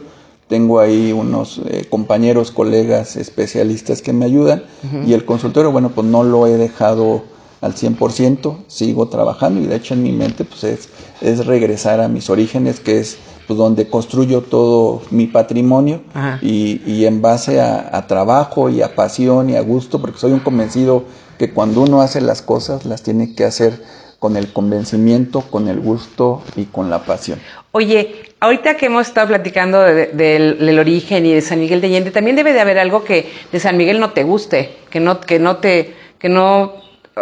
Tengo 0.49 0.81
ahí 0.81 1.13
unos 1.13 1.61
eh, 1.67 1.87
compañeros, 1.89 2.51
colegas, 2.51 3.17
especialistas 3.17 4.03
que 4.03 4.13
me 4.13 4.25
ayudan. 4.25 4.65
Y 5.07 5.13
el 5.13 5.25
consultorio, 5.25 5.71
bueno, 5.71 5.91
pues 5.91 6.07
no 6.07 6.25
lo 6.25 6.47
he 6.47 6.57
dejado 6.57 7.23
al 7.61 7.75
100%, 7.75 8.65
sigo 8.69 9.09
trabajando 9.09 9.61
y 9.61 9.67
de 9.67 9.77
hecho 9.77 9.95
en 9.95 10.03
mi 10.03 10.13
mente 10.13 10.45
pues 10.45 10.65
es, 10.65 10.89
es 11.21 11.45
regresar 11.45 12.01
a 12.01 12.09
mis 12.09 12.31
orígenes, 12.31 12.81
que 12.81 12.99
es 12.99 13.19
pues, 13.47 13.59
donde 13.59 13.89
construyo 13.89 14.41
todo 14.41 15.03
mi 15.11 15.27
patrimonio 15.27 16.01
y, 16.41 16.81
y, 16.87 17.05
en 17.05 17.21
base 17.21 17.61
a, 17.61 17.97
a, 17.97 18.07
trabajo 18.07 18.71
y 18.71 18.81
a 18.81 18.95
pasión 18.95 19.51
y 19.51 19.57
a 19.57 19.61
gusto, 19.61 20.01
porque 20.01 20.19
soy 20.19 20.33
un 20.33 20.41
convencido 20.41 21.05
que 21.39 21.53
cuando 21.53 21.83
uno 21.83 22.01
hace 22.01 22.21
las 22.23 22.41
cosas 22.41 22.87
las 22.87 23.03
tiene 23.03 23.35
que 23.35 23.45
hacer 23.45 23.83
con 24.21 24.37
el 24.37 24.53
convencimiento, 24.53 25.41
con 25.41 25.67
el 25.67 25.81
gusto 25.81 26.43
y 26.55 26.67
con 26.67 26.91
la 26.91 27.05
pasión. 27.05 27.41
Oye, 27.73 28.35
ahorita 28.39 28.77
que 28.77 28.87
hemos 28.87 29.09
estado 29.09 29.29
platicando 29.29 29.83
del, 29.83 30.79
origen 30.79 31.25
y 31.25 31.33
de 31.33 31.41
San 31.41 31.59
Miguel 31.59 31.81
de 31.81 31.87
Allende, 31.87 32.11
también 32.11 32.37
debe 32.37 32.53
de 32.53 32.61
haber 32.61 32.79
algo 32.79 33.03
que 33.03 33.33
de 33.51 33.59
San 33.59 33.79
Miguel 33.79 33.99
no 33.99 34.11
te 34.11 34.23
guste, 34.23 34.77
que 34.91 35.01
no, 35.01 35.21
que 35.21 35.39
no 35.39 35.57
te, 35.57 35.95
que 36.19 36.29
no 36.29 36.75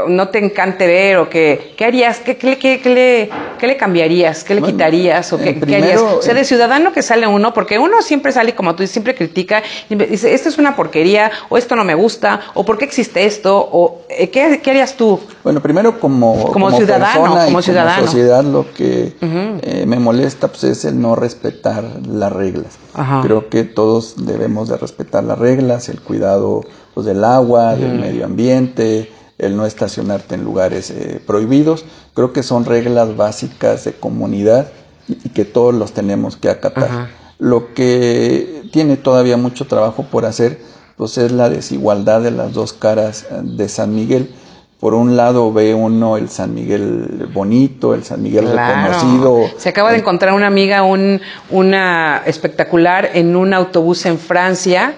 no 0.07 0.29
te 0.29 0.39
encante 0.39 0.87
ver 0.87 1.17
o 1.17 1.31
que, 1.31 1.75
¿qué 1.77 1.85
harías? 1.85 2.21
¿Qué, 2.21 2.37
qué, 2.37 2.59
qué, 2.59 2.81
le, 2.85 3.31
qué 3.59 3.67
le 3.67 3.77
cambiarías? 3.77 4.45
¿Qué 4.45 4.55
le 4.55 4.63
quitarías? 4.63 5.33
¿O 5.33 5.39
qué, 5.39 5.59
harías? 5.63 6.01
O 6.01 6.21
sea, 6.21 6.35
de 6.35 6.45
ciudadano 6.45 6.93
que 6.93 7.03
sale 7.03 7.27
uno, 7.27 7.55
porque 7.55 7.79
uno 7.79 8.03
siempre 8.03 8.31
sale, 8.31 8.55
como 8.55 8.75
tú 8.75 8.83
dices, 8.83 8.93
siempre 8.93 9.15
critica, 9.15 9.63
y 9.89 9.95
dice, 9.95 10.35
esto 10.35 10.51
es 10.51 10.59
una 10.59 10.77
porquería, 10.77 11.31
o 11.49 11.57
esto 11.57 11.75
no 11.75 11.85
me 11.85 11.95
gusta, 11.95 12.41
o 12.55 12.65
por 12.65 12.77
qué 12.77 12.85
existe 12.85 13.25
esto, 13.25 13.57
o 13.73 14.03
eh, 14.11 14.29
¿qué, 14.29 14.61
qué 14.63 14.71
harías 14.71 14.95
tú? 14.95 15.19
Bueno, 15.43 15.61
primero 15.61 15.99
como, 15.99 16.53
como, 16.53 16.71
ciudadano, 16.71 17.47
como 17.47 17.63
ciudadano. 17.63 18.05
sociedad 18.05 18.45
lo 18.45 18.73
que 18.75 19.15
eh, 19.21 19.85
me 19.87 19.99
molesta 19.99 20.49
pues, 20.49 20.65
es 20.65 20.85
el 20.85 21.01
no 21.01 21.17
respetar 21.17 21.85
las 22.07 22.33
reglas. 22.33 22.79
Creo 23.23 23.49
que 23.49 23.63
todos 23.63 24.27
debemos 24.27 24.69
de 24.69 24.77
respetar 24.77 25.25
las 25.25 25.39
reglas, 25.39 25.89
el 25.89 26.01
cuidado 26.01 26.63
pues, 26.95 27.07
del 27.07 27.25
agua, 27.25 27.77
del 27.77 27.99
medio 27.99 28.25
ambiente, 28.25 29.09
el 29.39 29.57
no 29.57 29.67
estacionarte 29.67 30.35
en 30.35 30.45
lugares 30.45 30.91
eh, 30.91 31.21
prohibidos. 31.25 31.85
Creo 32.15 32.33
que 32.33 32.43
son 32.43 32.65
reglas 32.65 33.17
básicas 33.17 33.85
de 33.85 33.93
comunidad 33.93 34.69
y, 35.07 35.15
que 35.31 35.45
todos 35.45 35.75
los 35.75 35.93
tenemos 35.93 36.37
que 36.37 36.51
acatar. 36.51 37.09
Lo 37.39 37.73
que 37.73 38.63
tiene 38.73 38.97
todavía 38.97 39.37
mucho 39.37 39.67
trabajo 39.67 40.05
por 40.11 40.27
hacer, 40.27 40.61
pues 40.97 41.17
es 41.19 41.31
la 41.31 41.49
desigualdad 41.49 42.21
de 42.21 42.33
las 42.33 42.53
dos 42.53 42.73
caras 42.73 43.27
de 43.43 43.69
San 43.69 43.95
Miguel. 43.95 44.35
Por 44.81 44.95
un 44.95 45.17
lado 45.17 45.53
ve 45.53 45.75
uno 45.75 46.17
el 46.17 46.29
San 46.29 46.55
Miguel 46.55 47.29
bonito, 47.33 47.95
el 47.95 48.05
San 48.05 48.23
Miguel 48.23 48.49
reconocido. 48.49 49.45
Se 49.57 49.69
acaba 49.69 49.93
de 49.93 49.99
encontrar 49.99 50.35
una 50.35 50.49
amiga, 50.49 50.83
un, 50.83 51.21
una 51.51 52.23
espectacular 52.27 53.11
en 53.15 53.35
un 53.37 53.55
autobús 53.55 54.05
en 54.07 54.19
Francia 54.19 54.97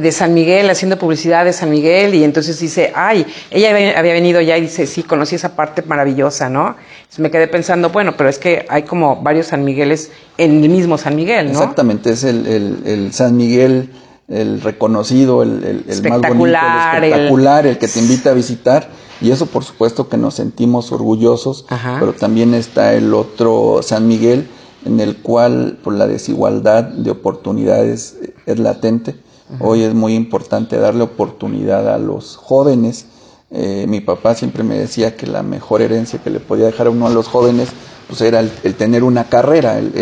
de 0.00 0.12
San 0.12 0.34
Miguel, 0.34 0.68
haciendo 0.70 0.98
publicidad 0.98 1.44
de 1.44 1.52
San 1.52 1.70
Miguel, 1.70 2.14
y 2.14 2.24
entonces 2.24 2.58
dice, 2.58 2.92
ay, 2.94 3.26
ella 3.50 3.70
había 3.98 4.12
venido 4.12 4.40
ya 4.40 4.56
y 4.58 4.62
dice, 4.62 4.86
sí, 4.86 5.02
conocí 5.02 5.34
esa 5.34 5.56
parte 5.56 5.82
maravillosa, 5.82 6.48
¿no? 6.48 6.76
Entonces 6.98 7.18
me 7.20 7.30
quedé 7.30 7.48
pensando, 7.48 7.90
bueno, 7.90 8.16
pero 8.16 8.28
es 8.28 8.38
que 8.38 8.66
hay 8.68 8.82
como 8.82 9.22
varios 9.22 9.48
San 9.48 9.64
Migueles 9.64 10.10
en 10.38 10.62
el 10.62 10.68
mismo 10.68 10.98
San 10.98 11.16
Miguel, 11.16 11.46
¿no? 11.46 11.52
Exactamente, 11.52 12.10
es 12.10 12.24
el, 12.24 12.46
el, 12.84 13.12
San 13.12 13.36
Miguel, 13.36 13.90
el 14.28 14.60
reconocido, 14.60 15.42
el, 15.42 15.84
el, 15.88 16.02
más 16.10 16.20
bonito, 16.20 16.44
el 16.46 17.04
espectacular, 17.04 17.66
el... 17.66 17.78
que 17.78 17.88
te 17.88 18.00
invita 18.00 18.30
a 18.30 18.34
visitar. 18.34 18.88
Y 19.20 19.30
eso 19.30 19.46
por 19.46 19.64
supuesto 19.64 20.10
que 20.10 20.18
nos 20.18 20.34
sentimos 20.34 20.92
orgullosos, 20.92 21.64
pero 21.98 22.12
también 22.12 22.52
está 22.52 22.92
el 22.92 23.14
otro 23.14 23.80
San 23.82 24.06
Miguel 24.06 24.46
en 24.84 25.00
el 25.00 25.16
cual 25.16 25.78
por 25.82 25.94
la 25.94 26.06
desigualdad 26.06 26.84
de 26.84 27.10
oportunidades 27.10 28.18
es 28.44 28.58
latente 28.58 29.16
Hoy 29.60 29.82
es 29.82 29.94
muy 29.94 30.14
importante 30.14 30.76
darle 30.76 31.04
oportunidad 31.04 31.92
a 31.92 31.98
los 31.98 32.36
jóvenes. 32.36 33.06
Eh, 33.50 33.86
mi 33.88 34.00
papá 34.00 34.34
siempre 34.34 34.64
me 34.64 34.76
decía 34.76 35.16
que 35.16 35.26
la 35.26 35.42
mejor 35.42 35.82
herencia 35.82 36.20
que 36.20 36.30
le 36.30 36.40
podía 36.40 36.66
dejar 36.66 36.88
a 36.88 36.90
uno 36.90 37.06
a 37.06 37.10
los 37.10 37.28
jóvenes 37.28 37.68
pues 38.08 38.20
era 38.20 38.40
el, 38.40 38.50
tener 38.74 39.04
una 39.04 39.24
carrera, 39.24 39.78
el, 39.78 39.92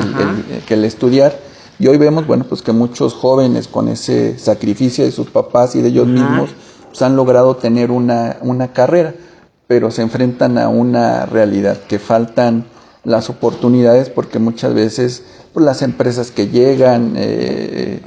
que 0.66 0.74
el 0.74 0.84
estudiar. 0.84 1.38
Y 1.78 1.88
hoy 1.88 1.98
vemos, 1.98 2.26
bueno, 2.26 2.44
pues 2.48 2.62
que 2.62 2.72
muchos 2.72 3.14
jóvenes 3.14 3.68
con 3.68 3.88
ese 3.88 4.38
sacrificio 4.38 5.04
de 5.04 5.12
sus 5.12 5.28
papás 5.28 5.74
y 5.74 5.82
de 5.82 5.88
ellos 5.88 6.06
mismos 6.06 6.50
pues 6.88 7.02
han 7.02 7.16
logrado 7.16 7.56
tener 7.56 7.90
una, 7.90 8.36
una 8.40 8.72
carrera, 8.72 9.14
pero 9.66 9.90
se 9.90 10.02
enfrentan 10.02 10.56
a 10.58 10.68
una 10.68 11.26
realidad 11.26 11.78
que 11.88 11.98
faltan 11.98 12.66
las 13.02 13.28
oportunidades 13.28 14.08
porque 14.08 14.38
muchas 14.38 14.74
veces 14.74 15.24
pues, 15.52 15.66
las 15.66 15.82
empresas 15.82 16.30
que 16.30 16.48
llegan 16.48 17.14
eh, 17.16 18.00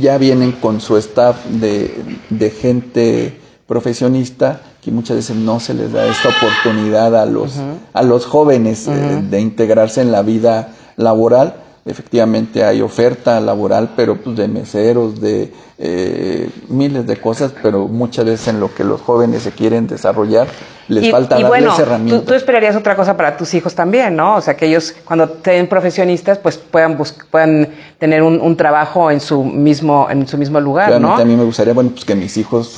ya 0.00 0.18
vienen 0.18 0.52
con 0.52 0.80
su 0.80 0.96
staff 0.96 1.44
de, 1.46 2.50
gente 2.60 3.38
profesionista 3.66 4.60
que 4.82 4.90
muchas 4.90 5.16
veces 5.16 5.36
no 5.36 5.60
se 5.60 5.74
les 5.74 5.92
da 5.92 6.06
esta 6.06 6.28
oportunidad 6.28 7.14
a 7.16 7.26
los, 7.26 7.52
a 7.92 8.02
los 8.02 8.24
jóvenes 8.24 8.88
eh, 8.88 9.22
de 9.28 9.40
integrarse 9.40 10.00
en 10.00 10.10
la 10.10 10.22
vida 10.22 10.68
laboral 10.96 11.54
efectivamente 11.88 12.64
hay 12.64 12.80
oferta 12.80 13.40
laboral, 13.40 13.90
pero 13.96 14.16
pues 14.16 14.36
de 14.36 14.48
meseros, 14.48 15.20
de 15.20 15.52
eh, 15.78 16.50
miles 16.68 17.06
de 17.06 17.16
cosas, 17.16 17.52
pero 17.62 17.88
muchas 17.88 18.24
veces 18.24 18.48
en 18.48 18.60
lo 18.60 18.74
que 18.74 18.84
los 18.84 19.00
jóvenes 19.00 19.42
se 19.42 19.52
quieren 19.52 19.86
desarrollar 19.86 20.48
les 20.88 21.10
falta 21.10 21.38
y 21.38 21.44
bueno, 21.44 21.74
Tú, 22.08 22.20
tú, 22.22 22.34
esperarías 22.34 22.74
otra 22.74 22.96
cosa 22.96 23.16
para 23.16 23.36
tus 23.36 23.52
hijos 23.54 23.74
también, 23.74 24.16
¿no? 24.16 24.36
O 24.36 24.40
sea, 24.40 24.56
que 24.56 24.66
ellos 24.66 24.94
cuando 25.04 25.24
estén 25.24 25.68
profesionistas, 25.68 26.38
pues 26.38 26.56
puedan 26.56 26.98
puedan 27.30 27.68
tener 27.98 28.22
un, 28.22 28.56
trabajo 28.56 29.10
en 29.10 29.20
su 29.20 29.44
mismo 29.44 30.08
en 30.10 30.26
su 30.26 30.38
mismo 30.38 30.60
lugar, 30.60 31.00
¿no? 31.00 31.14
A 31.14 31.24
mí 31.24 31.36
me 31.36 31.44
gustaría, 31.44 31.74
bueno, 31.74 31.90
pues 31.90 32.04
que 32.04 32.14
mis 32.14 32.36
hijos 32.36 32.74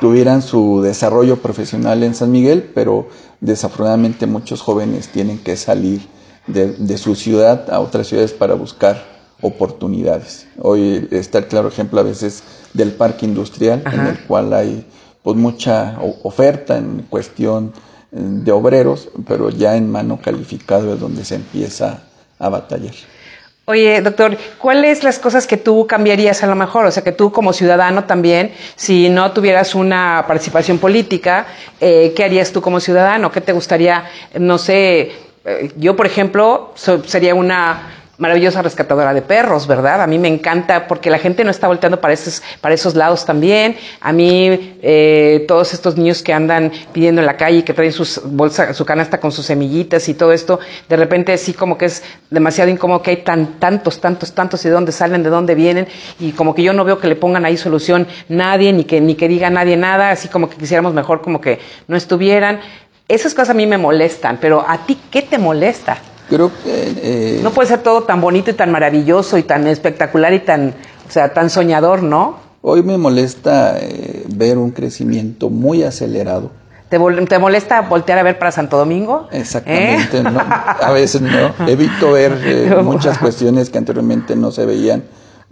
tuvieran 0.00 0.42
su 0.42 0.80
desarrollo 0.80 1.36
profesional 1.38 2.02
en 2.04 2.14
San 2.14 2.30
Miguel, 2.30 2.70
pero 2.74 3.08
desafortunadamente 3.40 4.26
muchos 4.26 4.62
jóvenes 4.62 5.08
tienen 5.08 5.38
que 5.38 5.56
salir 5.56 6.06
de, 6.46 6.98
su 6.98 7.14
ciudad 7.14 7.70
a 7.70 7.80
otras 7.80 8.06
ciudades 8.06 8.32
para 8.32 8.54
buscar 8.54 9.02
oportunidades. 9.40 10.46
Hoy 10.60 11.08
está 11.10 11.38
el 11.38 11.46
claro 11.46 11.68
ejemplo 11.68 12.00
a 12.00 12.02
veces 12.02 12.42
del 12.72 12.92
parque 12.92 13.26
industrial, 13.26 13.82
en 13.92 14.06
el 14.06 14.18
cual 14.20 14.52
hay 14.52 14.86
pues 15.22 15.36
mucha 15.36 15.98
oferta 16.22 16.76
en 16.76 17.06
cuestión 17.08 17.72
eh, 18.12 18.18
de 18.20 18.52
obreros, 18.52 19.08
pero 19.26 19.48
ya 19.50 19.76
en 19.76 19.90
mano 19.90 20.20
calificado 20.22 20.92
es 20.94 21.00
donde 21.00 21.24
se 21.24 21.36
empieza 21.36 22.02
a 22.38 22.48
batallar. 22.48 22.94
Oye, 23.66 24.02
doctor, 24.02 24.36
¿cuáles 24.58 25.02
las 25.04 25.18
cosas 25.18 25.46
que 25.46 25.56
tú 25.56 25.86
cambiarías 25.86 26.42
a 26.42 26.46
lo 26.46 26.54
mejor? 26.54 26.84
O 26.84 26.90
sea, 26.90 27.02
que 27.02 27.12
tú 27.12 27.32
como 27.32 27.54
ciudadano 27.54 28.04
también, 28.04 28.52
si 28.76 29.08
no 29.08 29.32
tuvieras 29.32 29.74
una 29.74 30.24
participación 30.28 30.76
política, 30.76 31.46
eh, 31.80 32.12
¿qué 32.14 32.24
harías 32.24 32.52
tú 32.52 32.60
como 32.60 32.78
ciudadano? 32.78 33.32
¿Qué 33.32 33.40
te 33.40 33.52
gustaría, 33.52 34.04
no 34.38 34.58
sé, 34.58 35.12
yo 35.76 35.96
por 35.96 36.06
ejemplo, 36.06 36.72
sería 36.74 37.34
una 37.34 38.04
maravillosa 38.18 38.62
rescatadora 38.62 39.12
de 39.12 39.22
perros, 39.22 39.66
¿verdad? 39.66 40.00
A 40.00 40.06
mí 40.06 40.18
me 40.18 40.28
encanta 40.28 40.86
porque 40.86 41.10
la 41.10 41.18
gente 41.18 41.44
no 41.44 41.50
está 41.50 41.66
volteando 41.66 42.00
para 42.00 42.14
esos, 42.14 42.42
para 42.60 42.74
esos 42.74 42.94
lados 42.94 43.24
también. 43.24 43.76
A 44.00 44.12
mí, 44.12 44.78
eh, 44.82 45.44
todos 45.48 45.72
estos 45.74 45.96
niños 45.96 46.22
que 46.22 46.32
andan 46.32 46.70
pidiendo 46.92 47.20
en 47.20 47.26
la 47.26 47.36
calle, 47.36 47.64
que 47.64 47.74
traen 47.74 47.92
sus 47.92 48.20
bolsa, 48.24 48.72
su 48.74 48.84
canasta 48.84 49.18
con 49.18 49.32
sus 49.32 49.46
semillitas 49.46 50.08
y 50.08 50.14
todo 50.14 50.32
esto, 50.32 50.60
de 50.88 50.96
repente 50.96 51.36
sí 51.38 51.52
como 51.52 51.76
que 51.76 51.86
es 51.86 52.02
demasiado 52.30 52.70
incómodo 52.70 53.02
que 53.02 53.10
hay 53.10 53.16
tan, 53.18 53.58
tantos, 53.58 54.00
tantos, 54.00 54.32
tantos 54.32 54.64
y 54.64 54.68
de 54.68 54.74
dónde 54.74 54.92
salen, 54.92 55.22
de 55.22 55.30
dónde 55.30 55.54
vienen, 55.54 55.88
y 56.20 56.32
como 56.32 56.54
que 56.54 56.62
yo 56.62 56.72
no 56.72 56.84
veo 56.84 56.98
que 56.98 57.08
le 57.08 57.16
pongan 57.16 57.44
ahí 57.44 57.56
solución 57.56 58.06
nadie, 58.28 58.72
ni 58.72 58.84
que, 58.84 59.00
ni 59.00 59.14
que 59.14 59.28
diga 59.28 59.50
nadie 59.50 59.76
nada, 59.76 60.10
así 60.10 60.28
como 60.28 60.48
que 60.48 60.56
quisiéramos 60.56 60.94
mejor 60.94 61.20
como 61.20 61.40
que 61.40 61.58
no 61.88 61.96
estuvieran. 61.96 62.60
Esas 63.06 63.34
cosas 63.34 63.50
a 63.50 63.54
mí 63.54 63.66
me 63.66 63.76
molestan, 63.76 64.38
pero 64.40 64.64
a 64.66 64.86
ti, 64.86 64.98
¿qué 65.10 65.20
te 65.20 65.36
molesta? 65.36 65.98
Creo 66.30 66.50
que... 66.64 67.36
Eh, 67.36 67.40
no 67.42 67.50
puede 67.50 67.68
ser 67.68 67.82
todo 67.82 68.04
tan 68.04 68.22
bonito 68.22 68.50
y 68.50 68.54
tan 68.54 68.70
maravilloso 68.70 69.36
y 69.36 69.42
tan 69.42 69.66
espectacular 69.66 70.32
y 70.32 70.40
tan, 70.40 70.74
o 71.06 71.12
sea, 71.12 71.34
tan 71.34 71.50
soñador, 71.50 72.02
¿no? 72.02 72.38
Hoy 72.62 72.82
me 72.82 72.96
molesta 72.96 73.78
eh, 73.78 74.24
ver 74.28 74.56
un 74.56 74.70
crecimiento 74.70 75.50
muy 75.50 75.82
acelerado. 75.82 76.50
¿Te, 76.88 76.98
¿Te, 77.26 77.38
molesta 77.38 77.82
voltear 77.82 78.18
a 78.18 78.22
ver 78.22 78.38
para 78.38 78.52
Santo 78.52 78.78
Domingo? 78.78 79.28
Exactamente, 79.32 80.22
¿no? 80.22 80.40
a 80.40 80.90
veces 80.92 81.20
no. 81.20 81.52
Evito 81.68 82.12
ver 82.12 82.40
eh, 82.42 82.74
muchas 82.82 83.18
cuestiones 83.18 83.68
que 83.68 83.76
anteriormente 83.76 84.34
no 84.34 84.50
se 84.50 84.64
veían. 84.64 85.02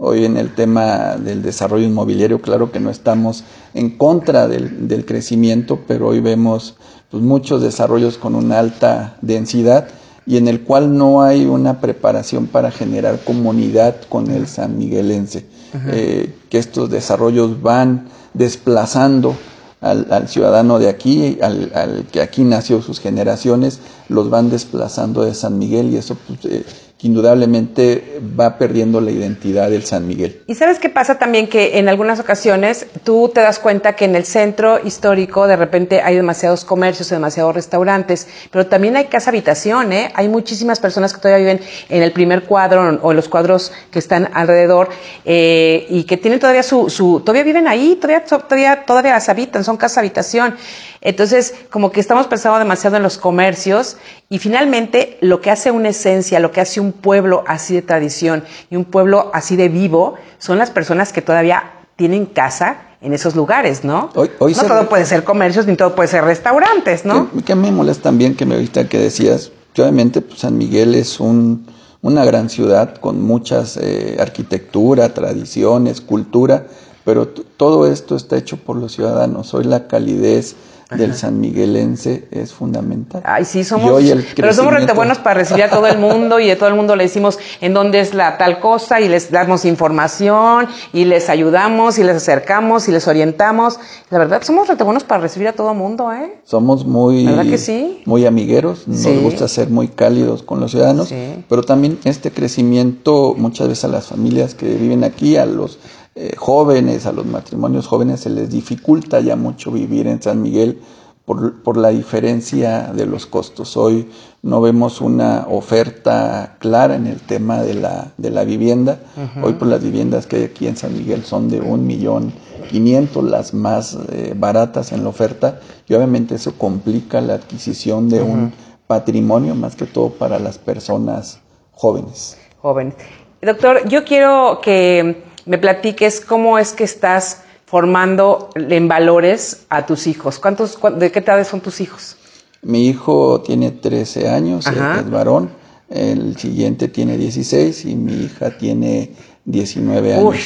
Hoy 0.05 0.25
en 0.25 0.35
el 0.35 0.53
tema 0.53 1.15
del 1.15 1.41
desarrollo 1.41 1.85
inmobiliario, 1.85 2.41
claro 2.41 2.73
que 2.73 2.81
no 2.81 2.89
estamos 2.89 3.45
en 3.73 3.97
contra 3.97 4.49
del, 4.49 4.89
del 4.89 5.05
crecimiento, 5.05 5.79
pero 5.87 6.09
hoy 6.09 6.19
vemos 6.19 6.75
pues, 7.09 7.23
muchos 7.23 7.61
desarrollos 7.61 8.17
con 8.17 8.35
una 8.35 8.59
alta 8.59 9.15
densidad 9.21 9.87
y 10.25 10.35
en 10.35 10.49
el 10.49 10.63
cual 10.63 10.97
no 10.97 11.21
hay 11.21 11.45
una 11.45 11.79
preparación 11.79 12.47
para 12.47 12.69
generar 12.69 13.23
comunidad 13.23 13.95
con 14.09 14.29
el 14.29 14.47
San 14.47 14.77
Miguelense, 14.77 15.45
eh, 15.87 16.35
que 16.49 16.57
estos 16.57 16.89
desarrollos 16.89 17.61
van 17.61 18.09
desplazando 18.33 19.37
al, 19.79 20.27
ciudadano 20.27 20.79
de 20.79 20.89
aquí, 20.89 21.37
al, 21.41 21.71
al, 21.75 22.05
que 22.11 22.19
aquí 22.19 22.43
nació 22.43 22.81
sus 22.81 22.99
generaciones, 22.99 23.79
los 24.09 24.29
van 24.29 24.49
desplazando 24.49 25.23
de 25.23 25.33
San 25.33 25.57
Miguel 25.57 25.93
y 25.93 25.97
eso 25.97 26.17
pues, 26.27 26.39
eh, 26.43 26.65
indudablemente 27.03 28.21
va 28.39 28.57
perdiendo 28.57 29.01
la 29.01 29.11
identidad 29.11 29.69
del 29.69 29.83
San 29.83 30.07
Miguel. 30.07 30.41
Y 30.47 30.55
sabes 30.55 30.79
qué 30.79 30.89
pasa 30.89 31.19
también 31.19 31.47
que 31.47 31.77
en 31.77 31.89
algunas 31.89 32.19
ocasiones 32.19 32.87
tú 33.03 33.29
te 33.33 33.41
das 33.41 33.59
cuenta 33.59 33.95
que 33.95 34.05
en 34.05 34.15
el 34.15 34.25
centro 34.25 34.79
histórico 34.83 35.45
de 35.45 35.57
repente 35.57 36.01
hay 36.01 36.15
demasiados 36.15 36.63
comercios, 36.63 37.09
demasiados 37.09 37.53
restaurantes, 37.53 38.27
pero 38.51 38.67
también 38.67 38.95
hay 38.95 39.05
casa 39.05 39.29
habitación, 39.31 39.91
¿eh? 39.91 40.11
Hay 40.15 40.29
muchísimas 40.29 40.79
personas 40.79 41.13
que 41.13 41.19
todavía 41.19 41.45
viven 41.45 41.65
en 41.89 42.03
el 42.03 42.13
primer 42.13 42.43
cuadro 42.43 42.99
o 43.01 43.11
en 43.11 43.15
los 43.15 43.27
cuadros 43.27 43.73
que 43.91 43.99
están 43.99 44.29
alrededor 44.33 44.89
eh, 45.25 45.85
y 45.89 46.05
que 46.05 46.17
tienen 46.17 46.39
todavía 46.39 46.63
su, 46.63 46.89
su, 46.89 47.19
todavía 47.19 47.43
viven 47.43 47.67
ahí, 47.67 47.97
todavía, 47.99 48.23
todavía, 48.23 48.85
todavía 48.85 49.11
las 49.13 49.27
habitan, 49.27 49.63
son 49.63 49.75
casa 49.75 49.99
habitación. 49.99 50.55
Entonces, 51.03 51.53
como 51.69 51.91
que 51.91 51.99
estamos 51.99 52.27
pensando 52.27 52.57
demasiado 52.57 52.95
en 52.95 53.03
los 53.03 53.17
comercios 53.17 53.97
y 54.29 54.39
finalmente 54.39 55.17
lo 55.19 55.41
que 55.41 55.51
hace 55.51 55.69
una 55.69 55.89
esencia, 55.89 56.39
lo 56.39 56.51
que 56.51 56.61
hace 56.61 56.79
un 56.79 56.93
pueblo 56.93 57.43
así 57.45 57.75
de 57.75 57.81
tradición 57.81 58.43
y 58.69 58.77
un 58.77 58.85
pueblo 58.85 59.29
así 59.33 59.57
de 59.57 59.67
vivo 59.67 60.15
son 60.39 60.57
las 60.57 60.71
personas 60.71 61.11
que 61.11 61.21
todavía 61.21 61.71
tienen 61.97 62.25
casa 62.25 62.77
en 63.01 63.13
esos 63.13 63.35
lugares, 63.35 63.83
¿no? 63.83 64.11
Hoy, 64.15 64.31
hoy 64.39 64.55
no 64.55 64.63
todo 64.63 64.87
puede 64.87 65.05
ser 65.05 65.25
comercios 65.25 65.67
ni 65.67 65.75
todo 65.75 65.93
puede 65.93 66.07
ser 66.07 66.23
restaurantes, 66.23 67.03
¿no? 67.03 67.29
Que, 67.31 67.43
que 67.43 67.55
me 67.55 67.69
molesta 67.69 68.03
también 68.03 68.33
que 68.33 68.45
me 68.45 68.55
ahorita 68.55 68.87
que 68.87 68.97
decías, 68.97 69.51
obviamente 69.77 70.21
pues, 70.21 70.39
San 70.39 70.57
Miguel 70.57 70.95
es 70.95 71.19
un, 71.19 71.67
una 72.01 72.23
gran 72.23 72.49
ciudad 72.49 72.95
con 72.95 73.21
muchas 73.21 73.77
eh, 73.77 74.15
arquitectura, 74.19 75.13
tradiciones, 75.13 75.99
cultura, 75.99 76.67
pero 77.03 77.27
todo 77.27 77.87
esto 77.87 78.15
está 78.15 78.37
hecho 78.37 78.57
por 78.57 78.77
los 78.77 78.93
ciudadanos. 78.93 79.53
Hoy 79.53 79.65
la 79.65 79.87
calidez, 79.87 80.55
del 80.97 81.15
San 81.15 81.39
Miguelense 81.39 82.27
es 82.31 82.53
fundamental. 82.53 83.21
Ay, 83.25 83.45
sí, 83.45 83.63
somos. 83.63 84.01
Pero 84.35 84.53
somos 84.53 84.73
rete 84.73 84.93
buenos 84.93 85.19
para 85.19 85.35
recibir 85.35 85.63
a 85.63 85.69
todo 85.69 85.87
el 85.87 85.97
mundo 85.97 86.39
y 86.39 86.47
de 86.47 86.55
todo 86.55 86.69
el 86.69 86.75
mundo 86.75 86.95
le 86.95 87.03
decimos 87.03 87.39
en 87.61 87.73
dónde 87.73 87.99
es 87.99 88.13
la 88.13 88.37
tal 88.37 88.59
cosa 88.59 89.01
y 89.01 89.09
les 89.09 89.31
damos 89.31 89.65
información 89.65 90.67
y 90.91 91.05
les 91.05 91.29
ayudamos 91.29 91.97
y 91.99 92.03
les 92.03 92.17
acercamos 92.17 92.87
y 92.87 92.91
les 92.91 93.07
orientamos. 93.07 93.79
La 94.09 94.19
verdad, 94.19 94.41
somos 94.43 94.67
rete 94.67 94.83
buenos 94.83 95.03
para 95.03 95.21
recibir 95.21 95.47
a 95.47 95.53
todo 95.53 95.71
el 95.71 95.77
mundo, 95.77 96.11
¿eh? 96.11 96.39
Somos 96.43 96.85
muy. 96.85 97.25
¿Verdad 97.25 97.45
que 97.45 97.57
sí? 97.57 98.01
Muy 98.05 98.25
amigueros, 98.25 98.87
nos 98.87 99.21
gusta 99.21 99.47
ser 99.47 99.69
muy 99.69 99.87
cálidos 99.87 100.43
con 100.43 100.59
los 100.59 100.71
ciudadanos, 100.71 101.13
pero 101.49 101.63
también 101.63 101.99
este 102.03 102.31
crecimiento, 102.31 103.35
muchas 103.37 103.67
veces 103.67 103.85
a 103.85 103.87
las 103.87 104.07
familias 104.07 104.55
que 104.55 104.73
viven 104.75 105.03
aquí, 105.03 105.37
a 105.37 105.45
los 105.45 105.79
eh, 106.15 106.35
jóvenes, 106.37 107.05
a 107.07 107.11
los 107.11 107.25
matrimonios 107.25 107.87
jóvenes 107.87 108.19
se 108.19 108.29
les 108.29 108.51
dificulta 108.51 109.19
ya 109.19 109.35
mucho 109.35 109.71
vivir 109.71 110.05
en 110.05 110.21
San 110.21 110.43
Miguel 110.43 110.79
por, 111.25 111.63
por, 111.63 111.77
la 111.77 111.89
diferencia 111.89 112.91
de 112.93 113.05
los 113.05 113.25
costos. 113.25 113.77
Hoy 113.77 114.09
no 114.43 114.61
vemos 114.61 115.01
una 115.01 115.47
oferta 115.49 116.57
clara 116.59 116.95
en 116.95 117.07
el 117.07 117.19
tema 117.21 117.63
de 117.63 117.73
la, 117.73 118.11
de 118.17 118.29
la 118.29 118.43
vivienda. 118.43 118.99
Hoy 119.41 119.53
por 119.53 119.67
las 119.67 119.81
viviendas 119.81 120.27
que 120.27 120.35
hay 120.35 120.43
aquí 120.43 120.67
en 120.67 120.77
San 120.77 120.93
Miguel 120.93 121.23
son 121.23 121.49
de 121.49 121.61
un 121.61 121.87
millón 121.87 122.33
quinientos, 122.69 123.23
las 123.23 123.53
más 123.53 123.97
eh, 124.11 124.33
baratas 124.35 124.91
en 124.91 125.03
la 125.03 125.09
oferta, 125.09 125.59
y 125.87 125.93
obviamente 125.93 126.35
eso 126.35 126.57
complica 126.57 127.21
la 127.21 127.35
adquisición 127.35 128.09
de 128.09 128.21
un 128.21 128.53
patrimonio, 128.85 129.55
más 129.55 129.75
que 129.75 129.85
todo 129.85 130.09
para 130.09 130.37
las 130.39 130.57
personas 130.57 131.39
jóvenes. 131.71 132.37
Jóvenes. 132.61 132.95
Doctor, 133.41 133.87
yo 133.87 134.03
quiero 134.03 134.59
que 134.61 135.32
me 135.45 135.57
platiques 135.57 136.21
cómo 136.21 136.57
es 136.57 136.73
que 136.73 136.83
estás 136.83 137.43
formando 137.65 138.49
en 138.55 138.87
valores 138.87 139.65
a 139.69 139.85
tus 139.85 140.07
hijos. 140.07 140.39
¿Cuántos, 140.39 140.77
¿De 140.97 141.11
qué 141.11 141.19
edad 141.19 141.45
son 141.45 141.61
tus 141.61 141.81
hijos? 141.81 142.17
Mi 142.61 142.87
hijo 142.87 143.41
tiene 143.41 143.71
13 143.71 144.29
años, 144.29 144.67
es 144.67 145.09
varón. 145.09 145.49
El 145.89 146.37
siguiente 146.37 146.87
tiene 146.87 147.17
16 147.17 147.85
y 147.85 147.95
mi 147.95 148.25
hija 148.25 148.57
tiene 148.57 149.11
19 149.45 150.13
años. 150.13 150.23
Uy. 150.23 150.39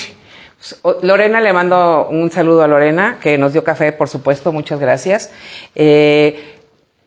Lorena, 1.04 1.40
le 1.40 1.54
mando 1.54 2.08
un 2.10 2.32
saludo 2.32 2.64
a 2.64 2.68
Lorena, 2.68 3.20
que 3.22 3.38
nos 3.38 3.54
dio 3.54 3.64
café, 3.64 3.92
por 3.92 4.10
supuesto, 4.10 4.52
muchas 4.52 4.80
gracias. 4.80 5.30
Eh, 5.76 6.56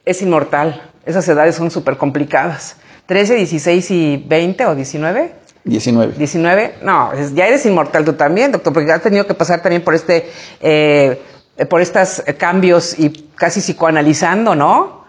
es 0.05 0.23
inmortal, 0.23 0.81
esas 1.05 1.27
edades 1.29 1.57
son 1.57 1.71
súper 1.71 1.97
complicadas. 1.97 2.77
13, 3.07 3.35
16 3.35 3.91
y 3.91 4.25
20 4.29 4.67
o 4.67 4.75
19. 4.77 5.33
19. 5.65 6.15
19, 6.17 6.75
no, 6.83 7.11
ya 7.35 7.47
eres 7.47 7.67
inmortal 7.67 8.05
tú 8.05 8.15
también, 8.15 8.53
doctor, 8.53 8.73
porque 8.73 8.91
has 8.91 9.03
tenido 9.03 9.27
que 9.27 9.35
pasar 9.35 9.63
también 9.63 9.83
por 9.83 9.95
este, 9.95 10.31
eh, 10.61 11.21
por 11.69 11.81
estos 11.81 12.23
cambios 12.39 12.99
y 12.99 13.29
casi 13.35 13.61
psicoanalizando, 13.61 14.55
¿no? 14.55 15.01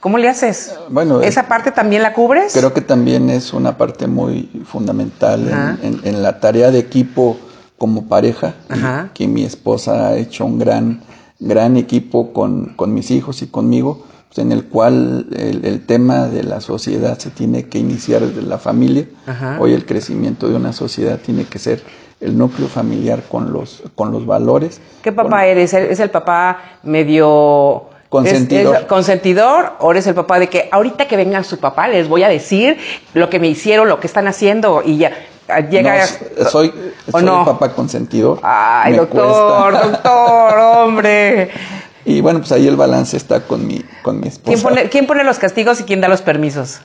¿Cómo 0.00 0.18
le 0.18 0.28
haces? 0.28 0.74
Bueno, 0.90 1.22
¿esa 1.22 1.48
parte 1.48 1.70
también 1.70 2.02
la 2.02 2.12
cubres? 2.12 2.52
Creo 2.52 2.74
que 2.74 2.82
también 2.82 3.30
es 3.30 3.54
una 3.54 3.78
parte 3.78 4.06
muy 4.06 4.62
fundamental 4.66 5.78
en, 5.82 6.22
la 6.22 6.40
tarea 6.40 6.70
de 6.70 6.78
equipo 6.78 7.38
como 7.78 8.06
pareja, 8.06 8.54
que 9.14 9.26
mi 9.26 9.44
esposa 9.44 10.08
ha 10.08 10.16
hecho 10.16 10.44
un 10.44 10.58
gran, 10.58 11.00
gran 11.40 11.78
equipo 11.78 12.34
con, 12.34 12.74
con 12.74 12.92
mis 12.92 13.10
hijos 13.10 13.40
y 13.40 13.46
conmigo 13.46 14.04
en 14.38 14.52
el 14.52 14.64
cual 14.64 15.26
el, 15.32 15.84
tema 15.86 16.26
de 16.26 16.42
la 16.42 16.60
sociedad 16.60 17.18
se 17.18 17.30
tiene 17.30 17.68
que 17.68 17.78
iniciar 17.78 18.20
desde 18.22 18.42
la 18.42 18.58
familia. 18.58 19.06
Hoy 19.58 19.72
el 19.72 19.86
crecimiento 19.86 20.48
de 20.48 20.56
una 20.56 20.72
sociedad 20.72 21.18
tiene 21.18 21.44
que 21.44 21.58
ser 21.58 21.82
el 22.20 22.36
núcleo 22.36 22.68
familiar 22.68 23.22
con 23.28 23.52
los, 23.52 23.82
con 23.94 24.10
los 24.10 24.26
valores. 24.26 24.80
¿Qué 25.02 25.12
papá 25.12 25.46
eres? 25.46 25.74
¿Es 25.74 26.00
el 26.00 26.10
papá 26.10 26.58
medio... 26.82 27.90
Consentidor. 28.08 28.86
consentidor 28.86 29.72
o 29.80 29.90
eres 29.90 30.06
el 30.06 30.14
papá 30.14 30.38
de 30.38 30.46
que 30.46 30.68
ahorita 30.70 31.08
que 31.08 31.16
venga 31.16 31.42
su 31.42 31.58
papá 31.58 31.88
les 31.88 32.06
voy 32.06 32.22
a 32.22 32.28
decir 32.28 32.78
lo 33.12 33.28
que 33.28 33.40
me 33.40 33.48
hicieron, 33.48 33.88
lo 33.88 33.98
que 33.98 34.06
están 34.06 34.28
haciendo 34.28 34.82
y 34.84 34.98
ya 34.98 35.10
llega 35.68 36.06
soy, 36.06 36.72
soy 37.10 37.24
el 37.24 37.44
papá 37.44 37.70
consentidor. 37.70 38.38
Ay, 38.42 38.94
doctor, 38.94 39.72
doctor, 39.72 40.58
hombre. 40.58 41.50
Y 42.04 42.20
bueno, 42.20 42.40
pues 42.40 42.52
ahí 42.52 42.66
el 42.66 42.76
balance 42.76 43.16
está 43.16 43.46
con 43.46 43.66
mi, 43.66 43.82
con 44.02 44.20
mi 44.20 44.28
esposa. 44.28 44.50
¿Quién 44.50 44.62
pone, 44.62 44.88
¿Quién 44.88 45.06
pone 45.06 45.24
los 45.24 45.38
castigos 45.38 45.80
y 45.80 45.84
quién 45.84 46.00
da 46.00 46.08
los 46.08 46.22
permisos? 46.22 46.80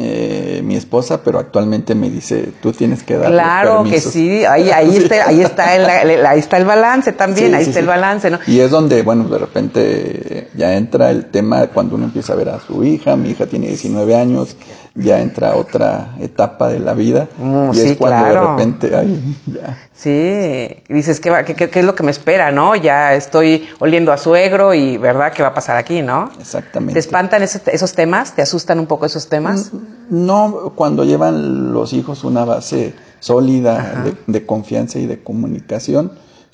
Eh, 0.00 0.60
mi 0.62 0.76
esposa, 0.76 1.24
pero 1.24 1.40
actualmente 1.40 1.94
me 1.94 2.08
dice, 2.08 2.52
tú 2.62 2.72
tienes 2.72 3.02
que 3.02 3.16
dar 3.16 3.32
Claro 3.32 3.82
que 3.82 4.00
sí, 4.00 4.44
ahí, 4.44 4.70
ahí, 4.70 4.96
Está, 4.96 5.26
ahí, 5.26 5.40
está 5.40 5.74
el, 5.74 6.24
ahí 6.24 6.38
está 6.38 6.56
el 6.58 6.66
balance 6.66 7.12
también, 7.12 7.54
ahí 7.54 7.64
está 7.64 7.80
el 7.80 7.86
balance, 7.86 8.30
¿no? 8.30 8.38
Y 8.46 8.60
es 8.60 8.70
donde, 8.70 9.02
bueno, 9.02 9.24
de 9.24 9.38
repente 9.38 10.50
ya 10.54 10.76
entra 10.76 11.10
el 11.10 11.26
tema 11.26 11.66
cuando 11.68 11.96
uno 11.96 12.04
empieza 12.04 12.34
a 12.34 12.36
ver 12.36 12.50
a 12.50 12.60
su 12.60 12.84
hija, 12.84 13.16
mi 13.16 13.30
hija 13.30 13.46
tiene 13.46 13.66
19 13.68 14.14
años, 14.14 14.56
ya 14.98 15.20
entra 15.20 15.54
otra 15.56 16.14
etapa 16.18 16.68
de 16.68 16.80
la 16.80 16.92
vida 16.94 17.28
Mm, 17.38 17.70
y 17.72 17.74
sí, 17.76 17.88
es 17.90 17.96
cuando 17.96 18.24
claro. 18.24 18.40
de 18.42 18.48
repente, 18.50 18.96
ay, 18.96 19.36
ya. 19.46 19.78
Sí, 19.94 20.82
dices, 20.88 21.20
¿qué, 21.20 21.30
va- 21.30 21.44
qué, 21.44 21.54
qué- 21.54 21.70
es 21.78 21.84
lo 21.84 21.94
que 21.94 22.02
me 22.02 22.10
espera, 22.10 22.50
no? 22.50 22.74
Ya 22.76 23.14
estoy 23.14 23.68
oliendo 23.78 24.12
a 24.12 24.16
suegro 24.18 24.74
y, 24.74 24.96
¿verdad? 24.96 25.32
¿Qué 25.32 25.42
va 25.42 25.50
a 25.50 25.54
pasar 25.54 25.76
aquí, 25.76 26.02
no? 26.02 26.30
Exactamente. 26.40 26.94
¿Te 26.94 26.98
espantan 27.00 27.42
ese- 27.42 27.60
esos 27.72 27.94
temas? 27.94 28.34
¿Te 28.34 28.42
asustan 28.42 28.78
un 28.80 28.86
poco 28.86 29.06
esos 29.06 29.28
temas? 29.28 29.70
No, 30.10 30.72
cuando 30.74 31.04
llevan 31.04 31.72
los 31.72 31.92
hijos 31.92 32.24
una 32.24 32.44
base 32.44 32.94
sólida 33.20 34.02
de, 34.04 34.14
de 34.26 34.46
confianza 34.46 34.98
y 34.98 35.06
de 35.06 35.22
comunicación, 35.22 36.12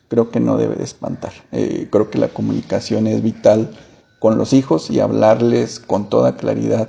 creo 0.08 0.30
que 0.30 0.40
no 0.40 0.56
debe 0.56 0.76
de 0.76 0.84
espantar. 0.84 1.32
Eh, 1.52 1.88
creo 1.90 2.10
que 2.10 2.18
la 2.18 2.28
comunicación 2.28 3.06
es 3.06 3.22
vital 3.22 3.70
con 4.18 4.38
los 4.38 4.52
hijos 4.52 4.90
y 4.90 5.00
hablarles 5.00 5.80
con 5.80 6.08
toda 6.08 6.36
claridad 6.36 6.88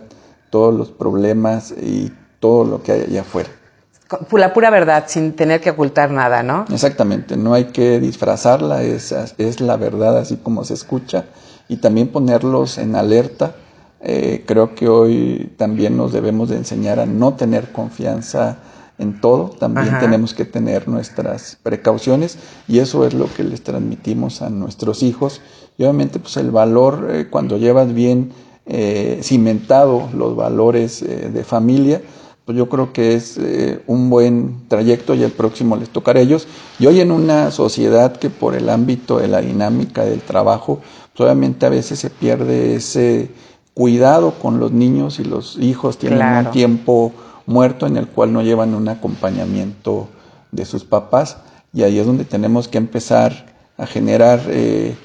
todos 0.55 0.73
los 0.73 0.89
problemas 0.89 1.71
y 1.71 2.13
todo 2.39 2.63
lo 2.63 2.81
que 2.81 2.93
hay 2.93 3.01
allá 3.01 3.21
afuera. 3.21 3.49
La 4.31 4.53
pura 4.53 4.69
verdad, 4.69 5.03
sin 5.05 5.33
tener 5.33 5.59
que 5.59 5.71
ocultar 5.71 6.11
nada, 6.11 6.43
¿no? 6.43 6.63
Exactamente, 6.71 7.35
no 7.35 7.53
hay 7.53 7.65
que 7.65 7.99
disfrazarla, 7.99 8.81
es, 8.81 9.11
es 9.37 9.59
la 9.59 9.75
verdad 9.75 10.17
así 10.17 10.37
como 10.37 10.63
se 10.63 10.75
escucha 10.75 11.25
y 11.67 11.75
también 11.75 12.07
ponerlos 12.07 12.77
en 12.77 12.95
alerta. 12.95 13.55
Eh, 13.99 14.45
creo 14.47 14.75
que 14.75 14.87
hoy 14.87 15.51
también 15.57 15.97
nos 15.97 16.13
debemos 16.13 16.47
de 16.47 16.55
enseñar 16.55 17.01
a 17.01 17.05
no 17.05 17.33
tener 17.33 17.73
confianza 17.73 18.59
en 18.97 19.19
todo, 19.19 19.49
también 19.49 19.89
Ajá. 19.89 19.99
tenemos 19.99 20.33
que 20.33 20.45
tener 20.45 20.87
nuestras 20.87 21.57
precauciones 21.61 22.37
y 22.69 22.79
eso 22.79 23.05
es 23.05 23.13
lo 23.13 23.25
que 23.33 23.43
les 23.43 23.61
transmitimos 23.61 24.41
a 24.41 24.49
nuestros 24.49 25.03
hijos 25.03 25.41
y 25.77 25.83
obviamente 25.83 26.19
pues 26.19 26.37
el 26.37 26.49
valor 26.49 27.09
eh, 27.11 27.27
cuando 27.29 27.57
llevas 27.57 27.93
bien 27.93 28.31
eh, 28.65 29.19
cimentado 29.23 30.09
los 30.13 30.35
valores 30.35 31.01
eh, 31.01 31.29
de 31.33 31.43
familia, 31.43 32.01
pues 32.45 32.57
yo 32.57 32.69
creo 32.69 32.93
que 32.93 33.15
es 33.15 33.37
eh, 33.39 33.81
un 33.87 34.09
buen 34.09 34.67
trayecto 34.67 35.15
y 35.15 35.23
el 35.23 35.31
próximo 35.31 35.75
les 35.77 35.89
tocará 35.89 36.19
a 36.19 36.23
ellos. 36.23 36.47
Y 36.79 36.85
hoy 36.85 36.99
en 37.01 37.11
una 37.11 37.51
sociedad 37.51 38.15
que 38.17 38.29
por 38.29 38.55
el 38.55 38.69
ámbito 38.69 39.17
de 39.17 39.27
la 39.27 39.41
dinámica 39.41 40.03
del 40.05 40.21
trabajo, 40.21 40.79
pues 41.15 41.21
obviamente 41.21 41.65
a 41.65 41.69
veces 41.69 41.99
se 41.99 42.09
pierde 42.09 42.75
ese 42.75 43.29
cuidado 43.73 44.33
con 44.39 44.59
los 44.59 44.71
niños 44.71 45.19
y 45.19 45.23
los 45.23 45.57
hijos 45.59 45.97
tienen 45.97 46.19
Claro. 46.19 46.47
un 46.47 46.53
tiempo 46.53 47.11
muerto 47.47 47.87
en 47.87 47.97
el 47.97 48.07
cual 48.07 48.31
no 48.33 48.41
llevan 48.41 48.73
un 48.73 48.87
acompañamiento 48.89 50.07
de 50.51 50.65
sus 50.65 50.83
papás 50.85 51.37
y 51.73 51.83
ahí 51.83 51.99
es 51.99 52.05
donde 52.05 52.25
tenemos 52.25 52.67
que 52.67 52.77
empezar 52.77 53.53
a 53.77 53.85
generar 53.85 54.39
eh, 54.47 54.95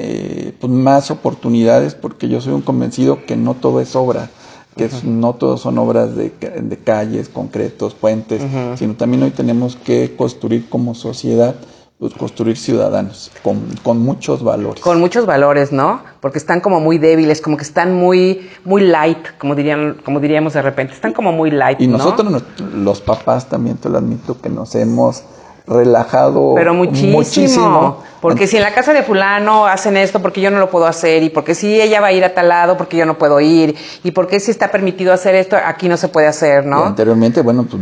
eh, 0.00 0.54
pues 0.60 0.72
más 0.72 1.10
oportunidades 1.10 1.96
porque 1.96 2.28
yo 2.28 2.40
soy 2.40 2.52
un 2.52 2.62
convencido 2.62 3.26
que 3.26 3.36
no 3.36 3.54
todo 3.54 3.80
es 3.80 3.96
obra, 3.96 4.30
que 4.76 4.88
no 5.02 5.34
todo 5.34 5.56
son 5.56 5.76
obras 5.78 6.14
de, 6.14 6.30
de 6.30 6.76
calles, 6.78 7.28
concretos, 7.28 7.94
puentes, 7.94 8.40
sino 8.76 8.94
también 8.94 9.24
hoy 9.24 9.30
tenemos 9.32 9.74
que 9.74 10.14
construir 10.16 10.68
como 10.68 10.94
sociedad, 10.94 11.56
pues 11.98 12.14
construir 12.14 12.56
ciudadanos 12.56 13.32
con, 13.42 13.60
con 13.82 13.98
muchos 13.98 14.44
valores. 14.44 14.80
Con 14.84 15.00
muchos 15.00 15.26
valores, 15.26 15.72
¿no? 15.72 16.00
Porque 16.20 16.38
están 16.38 16.60
como 16.60 16.78
muy 16.78 16.98
débiles, 16.98 17.40
como 17.40 17.56
que 17.56 17.64
están 17.64 17.92
muy, 17.96 18.48
muy 18.64 18.82
light, 18.82 19.18
como 19.40 19.56
dirían, 19.56 19.96
como 20.04 20.20
diríamos 20.20 20.52
de 20.52 20.62
repente. 20.62 20.94
Están 20.94 21.12
como 21.12 21.32
muy 21.32 21.50
light, 21.50 21.80
y 21.80 21.88
¿no? 21.88 21.98
nosotros, 21.98 22.30
nos- 22.30 22.44
los 22.72 23.00
papás, 23.00 23.48
también 23.48 23.78
te 23.78 23.88
lo 23.88 23.98
admito, 23.98 24.40
que 24.40 24.48
nos 24.48 24.76
hemos 24.76 25.24
relajado 25.68 26.54
Pero 26.54 26.74
muchísimo, 26.74 27.12
muchísimo. 27.18 27.96
Porque 28.20 28.48
si 28.48 28.56
en 28.56 28.64
la 28.64 28.74
casa 28.74 28.92
de 28.92 29.04
fulano 29.04 29.66
hacen 29.66 29.96
esto, 29.96 30.20
porque 30.20 30.40
yo 30.40 30.50
no 30.50 30.58
lo 30.58 30.70
puedo 30.70 30.86
hacer, 30.86 31.22
y 31.22 31.30
porque 31.30 31.54
si 31.54 31.80
ella 31.80 32.00
va 32.00 32.08
a 32.08 32.12
ir 32.12 32.24
a 32.24 32.34
tal 32.34 32.48
lado, 32.48 32.76
porque 32.76 32.96
yo 32.96 33.06
no 33.06 33.16
puedo 33.16 33.38
ir, 33.40 33.76
y 34.02 34.10
porque 34.10 34.40
si 34.40 34.50
está 34.50 34.72
permitido 34.72 35.12
hacer 35.12 35.36
esto, 35.36 35.56
aquí 35.64 35.88
no 35.88 35.96
se 35.96 36.08
puede 36.08 36.26
hacer, 36.26 36.64
Y 36.64 36.68
¿no? 36.68 36.84
anteriormente, 36.84 37.42
bueno, 37.42 37.64
pues 37.70 37.80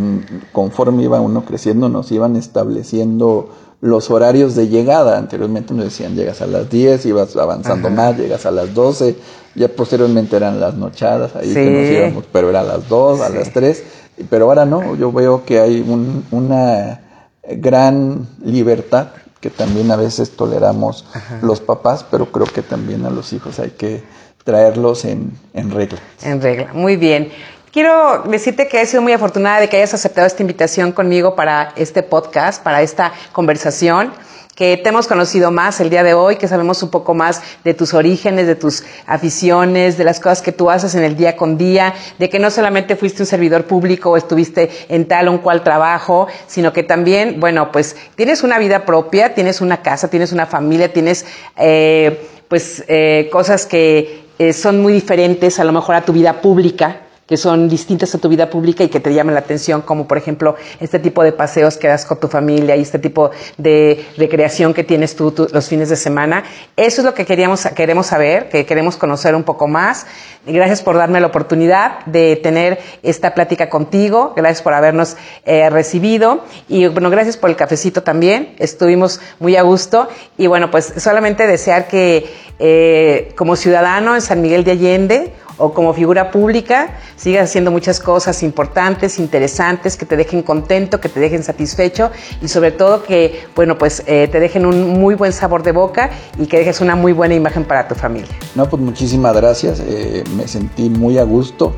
conforme 0.53 1.05
iba 1.05 1.21
uno 1.21 1.43
creciendo, 1.47 1.89
nos 1.89 2.13
iban 2.13 2.37
estableciendo 2.37 3.49
los 3.81 4.11
horarios 4.11 4.55
de 4.55 4.69
llegada. 4.69 5.17
Anteriormente 5.19 5.73
nos 5.75 5.85
decían, 5.85 6.15
llegas 6.15 6.43
a 6.43 6.47
las 6.47 6.69
10, 6.71 7.07
ibas 7.07 7.35
avanzando 7.37 7.89
más, 7.91 8.17
llegas 8.19 8.45
a 8.47 8.51
las 8.51 8.75
12, 8.75 9.17
ya 9.55 9.69
posteriormente 9.69 10.37
eran 10.37 10.61
las 10.61 10.75
nochadas, 10.75 11.35
ahí 11.37 11.53
que 11.55 11.65
Sí. 11.65 11.71
nos 11.71 11.89
íbamos, 11.91 12.25
pero 12.31 12.51
era 12.51 12.61
a 12.61 12.65
las 12.65 12.89
2, 12.89 13.21
a 13.23 13.29
las 13.31 13.51
3, 13.53 13.83
pero 14.29 14.47
ahora 14.47 14.65
no, 14.67 14.97
yo 14.97 15.13
veo 15.13 15.45
que 15.45 15.61
hay 15.61 15.81
un- 15.81 16.25
una 16.31 17.01
gran 17.49 18.27
libertad 18.45 19.09
que 19.41 19.51
también 19.51 19.91
a 19.91 19.97
veces 19.97 20.37
toleramos 20.37 21.05
los 21.43 21.61
papás, 21.61 22.05
pero 22.11 22.33
creo 22.33 22.47
que 22.47 22.63
también 22.63 23.05
a 23.07 23.11
los 23.11 23.33
hijos 23.33 23.59
hay 23.59 23.71
que 23.71 24.03
traerlos 24.45 25.05
en, 25.05 25.33
en 25.55 25.71
regla. 25.71 25.99
En 26.23 26.41
regla, 26.41 26.73
muy 26.73 26.97
bien. 26.97 27.31
Quiero 27.73 28.23
decirte 28.23 28.69
que 28.69 28.81
he 28.81 28.87
sido 28.87 29.03
muy 29.03 29.13
afortunada 29.13 29.61
de 29.61 29.69
que 29.69 29.77
hayas 29.77 29.93
aceptado 29.93 30.27
esta 30.27 30.43
invitación 30.43 30.93
conmigo 30.93 31.37
para 31.37 31.75
este 31.77 32.03
podcast, 32.03 32.63
para 32.63 32.81
esta 32.81 33.13
conversación, 33.33 34.13
que 34.57 34.79
te 34.79 34.89
hemos 34.89 35.07
conocido 35.07 35.51
más 35.51 35.81
el 35.81 35.91
día 35.91 36.03
de 36.03 36.15
hoy, 36.15 36.37
que 36.37 36.49
sabemos 36.49 36.83
un 36.83 36.89
poco 36.89 37.13
más 37.13 37.43
de 37.63 37.75
tus 37.75 37.93
orígenes, 37.93 38.47
de 38.47 38.55
tus 38.55 38.85
aficiones, 39.07 39.99
de 39.99 40.05
las 40.05 40.19
cosas 40.19 40.41
que 40.41 40.51
tú 40.51 40.71
haces 40.71 40.95
en 40.95 41.05
el 41.05 41.15
día 41.15 41.37
con 41.37 41.59
día, 41.59 41.93
de 42.19 42.31
que 42.31 42.39
no 42.39 42.51
solamente 42.51 42.97
fuiste 42.97 43.23
un 43.23 43.27
servidor 43.27 43.67
público 43.67 44.11
o 44.11 44.17
estuviste 44.17 44.71
en 44.89 45.07
tal 45.07 45.29
o 45.29 45.33
un 45.33 45.39
cual 45.39 45.63
trabajo, 45.63 46.27
sino 46.47 46.73
que 46.73 46.83
también, 46.83 47.39
bueno, 47.39 47.71
pues 47.71 47.97
tienes 48.15 48.43
una 48.43 48.59
vida 48.59 48.87
propia, 48.87 49.35
tienes 49.35 49.61
una 49.61 49.83
casa, 49.83 50.09
tienes 50.09 50.33
una 50.33 50.47
familia, 50.47 50.91
tienes 50.91 51.27
eh, 51.59 52.27
pues 52.49 52.83
eh, 52.89 53.29
cosas 53.31 53.67
que 53.67 54.25
eh, 54.39 54.55
son 54.55 54.81
muy 54.81 54.95
diferentes 54.95 55.61
a 55.61 55.65
lo 55.65 55.73
mejor 55.73 55.97
a 55.97 56.01
tu 56.01 56.15
vida 56.15 56.41
pública, 56.41 57.03
que 57.27 57.37
son 57.37 57.69
distintas 57.69 58.15
a 58.15 58.19
tu 58.19 58.29
vida 58.29 58.49
pública 58.49 58.85
y 58.85 58.89
que 58.89 59.01
te 59.01 59.13
llaman 59.13 59.35
la 59.35 59.41
atención, 59.41 59.83
como 59.83 60.07
por 60.07 60.17
ejemplo 60.19 60.57
este 60.81 60.99
tipo 60.99 61.23
de 61.23 61.33
paseos 61.33 61.77
que 61.77 61.89
das 61.89 62.05
con 62.05 62.21
tu 62.21 62.29
familia 62.29 62.77
y 62.77 62.83
este 62.83 62.99
tipo 62.99 63.31
de 63.59 64.05
recreación 64.17 64.73
que 64.75 64.85
tienes 64.85 65.17
tú, 65.17 65.35
los 65.53 65.69
fines 65.69 65.89
de 65.89 65.97
semana. 65.97 66.45
Eso 66.77 67.01
es 67.01 67.05
lo 67.05 67.15
que 67.15 67.27
queríamos, 67.27 67.67
queremos 67.75 68.07
saber, 68.07 68.49
que 68.49 68.65
queremos 68.65 68.97
conocer 68.97 69.35
un 69.35 69.43
poco 69.43 69.67
más. 69.67 70.07
Gracias 70.47 70.83
por 70.83 70.97
darme 70.97 71.21
la 71.21 71.27
oportunidad 71.27 72.05
de 72.07 72.37
tener 72.37 72.79
esta 73.03 73.35
plática 73.35 73.69
contigo. 73.69 74.33
Gracias 74.37 74.63
por 74.63 74.75
habernos 74.75 75.17
eh, 75.45 75.69
recibido. 75.71 76.45
Y 76.69 76.87
bueno, 76.87 77.11
gracias 77.11 77.37
por 77.37 77.51
el 77.51 77.57
cafecito 77.57 78.05
también. 78.05 78.55
Estuvimos 78.59 79.21
muy 79.41 79.57
a 79.57 79.63
gusto. 79.63 80.09
Y 80.39 80.47
bueno, 80.47 80.71
pues 80.71 80.95
solamente 80.99 81.49
desear 81.49 81.89
que 81.89 82.27
eh, 82.61 83.33
como 83.37 83.57
ciudadano 83.57 84.15
en 84.15 84.21
San 84.21 84.41
Miguel 84.41 84.63
de 84.63 84.71
Allende, 84.71 85.33
o 85.59 85.73
como 85.73 85.93
figura 85.95 86.31
pública 86.31 86.91
sigas 87.17 87.51
haciendo 87.51 87.71
muchas 87.71 88.01
cosas 88.01 88.43
importantes, 88.43 89.19
interesantes, 89.19 89.97
que 89.97 90.07
te 90.07 90.17
dejen 90.17 90.43
contento, 90.43 91.01
que 91.01 91.09
te 91.09 91.21
dejen 91.21 91.43
satisfecho 91.43 92.11
y 92.41 92.49
sobre 92.49 92.73
todo 92.73 93.03
que, 93.03 93.47
bueno, 93.55 93.79
pues 93.79 94.03
eh, 94.07 94.29
te 94.31 94.41
dejen 94.41 94.67
un 94.67 95.01
muy 95.01 95.15
buen 95.15 95.33
sabor 95.33 95.63
de 95.63 95.73
boca 95.73 96.11
y 96.39 96.47
que 96.47 96.59
dejes 96.59 96.81
una 96.81 96.97
muy 96.97 97.13
buena 97.13 97.35
imagen 97.35 97.65
para 97.65 97.89
tu 97.89 97.95
familia. 97.95 98.35
No, 98.55 98.69
pues 98.69 98.83
muchísimas 98.83 99.35
gracias. 99.35 99.81
eh, 99.81 100.25
me 100.37 100.47
sentí 100.47 100.91
muy 100.91 101.19
a 101.19 101.25
gusto 101.25 101.75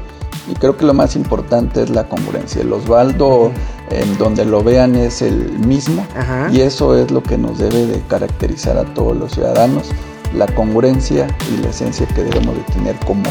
y 0.50 0.54
creo 0.54 0.76
que 0.76 0.84
lo 0.84 0.94
más 0.94 1.14
importante 1.16 1.82
es 1.82 1.90
la 1.90 2.04
congruencia. 2.08 2.62
El 2.62 2.72
Osvaldo, 2.72 3.52
en 3.90 4.16
donde 4.18 4.44
lo 4.44 4.62
vean, 4.62 4.94
es 4.94 5.22
el 5.22 5.58
mismo 5.58 6.06
Ajá. 6.16 6.48
y 6.50 6.60
eso 6.62 6.96
es 6.96 7.10
lo 7.10 7.22
que 7.22 7.36
nos 7.36 7.58
debe 7.58 7.86
de 7.86 8.00
caracterizar 8.08 8.78
a 8.78 8.84
todos 8.94 9.16
los 9.16 9.32
ciudadanos, 9.32 9.90
la 10.34 10.46
congruencia 10.46 11.26
y 11.52 11.62
la 11.62 11.70
esencia 11.70 12.06
que 12.06 12.22
debemos 12.22 12.56
de 12.56 12.62
tener 12.72 12.96
como, 13.06 13.24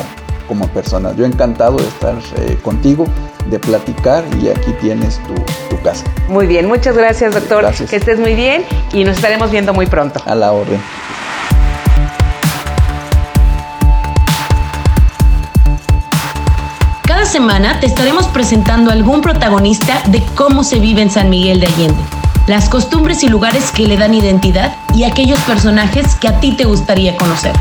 como 0.48 0.68
personas. 0.68 1.16
Yo 1.16 1.26
encantado 1.26 1.78
de 1.78 1.88
estar 1.88 2.16
eh, 2.38 2.58
contigo, 2.62 3.06
de 3.50 3.60
platicar 3.60 4.24
y 4.42 4.50
aquí 4.50 4.72
tienes 4.82 5.20
tu, 5.24 5.34
tu 5.76 5.82
casa. 5.82 6.06
Muy 6.30 6.48
bien, 6.48 6.68
muchas 6.68 6.96
gracias, 6.98 7.34
doctor. 7.34 7.62
Gracias. 7.62 7.90
Que 7.90 7.98
estés 7.98 8.20
muy 8.20 8.36
bien 8.36 8.64
y 8.94 9.04
nos 9.04 9.18
estaremos 9.18 9.52
viendo 9.52 9.74
muy 9.74 9.86
pronto. 9.88 10.22
A 10.26 10.36
la 10.36 10.52
orden. 10.52 10.80
Cada 17.08 17.26
semana 17.26 17.80
te 17.80 17.88
estaremos 17.88 18.28
presentando 18.28 18.92
algún 18.92 19.22
protagonista 19.22 20.04
de 20.08 20.22
cómo 20.36 20.64
se 20.64 20.80
vive 20.80 21.02
en 21.02 21.10
San 21.10 21.30
Miguel 21.30 21.60
de 21.60 21.68
Allende, 21.68 22.02
las 22.48 22.70
costumbres 22.70 23.24
y 23.24 23.28
lugares 23.28 23.72
que 23.72 23.88
le 23.88 23.98
dan 23.98 24.14
identidad 24.14 24.76
y 24.94 25.04
aquellos 25.04 25.40
personajes 25.40 26.16
que 26.16 26.28
a 26.28 26.40
ti 26.40 26.52
te 26.56 26.66
gustaría 26.66 27.16
conocer. 27.18 27.54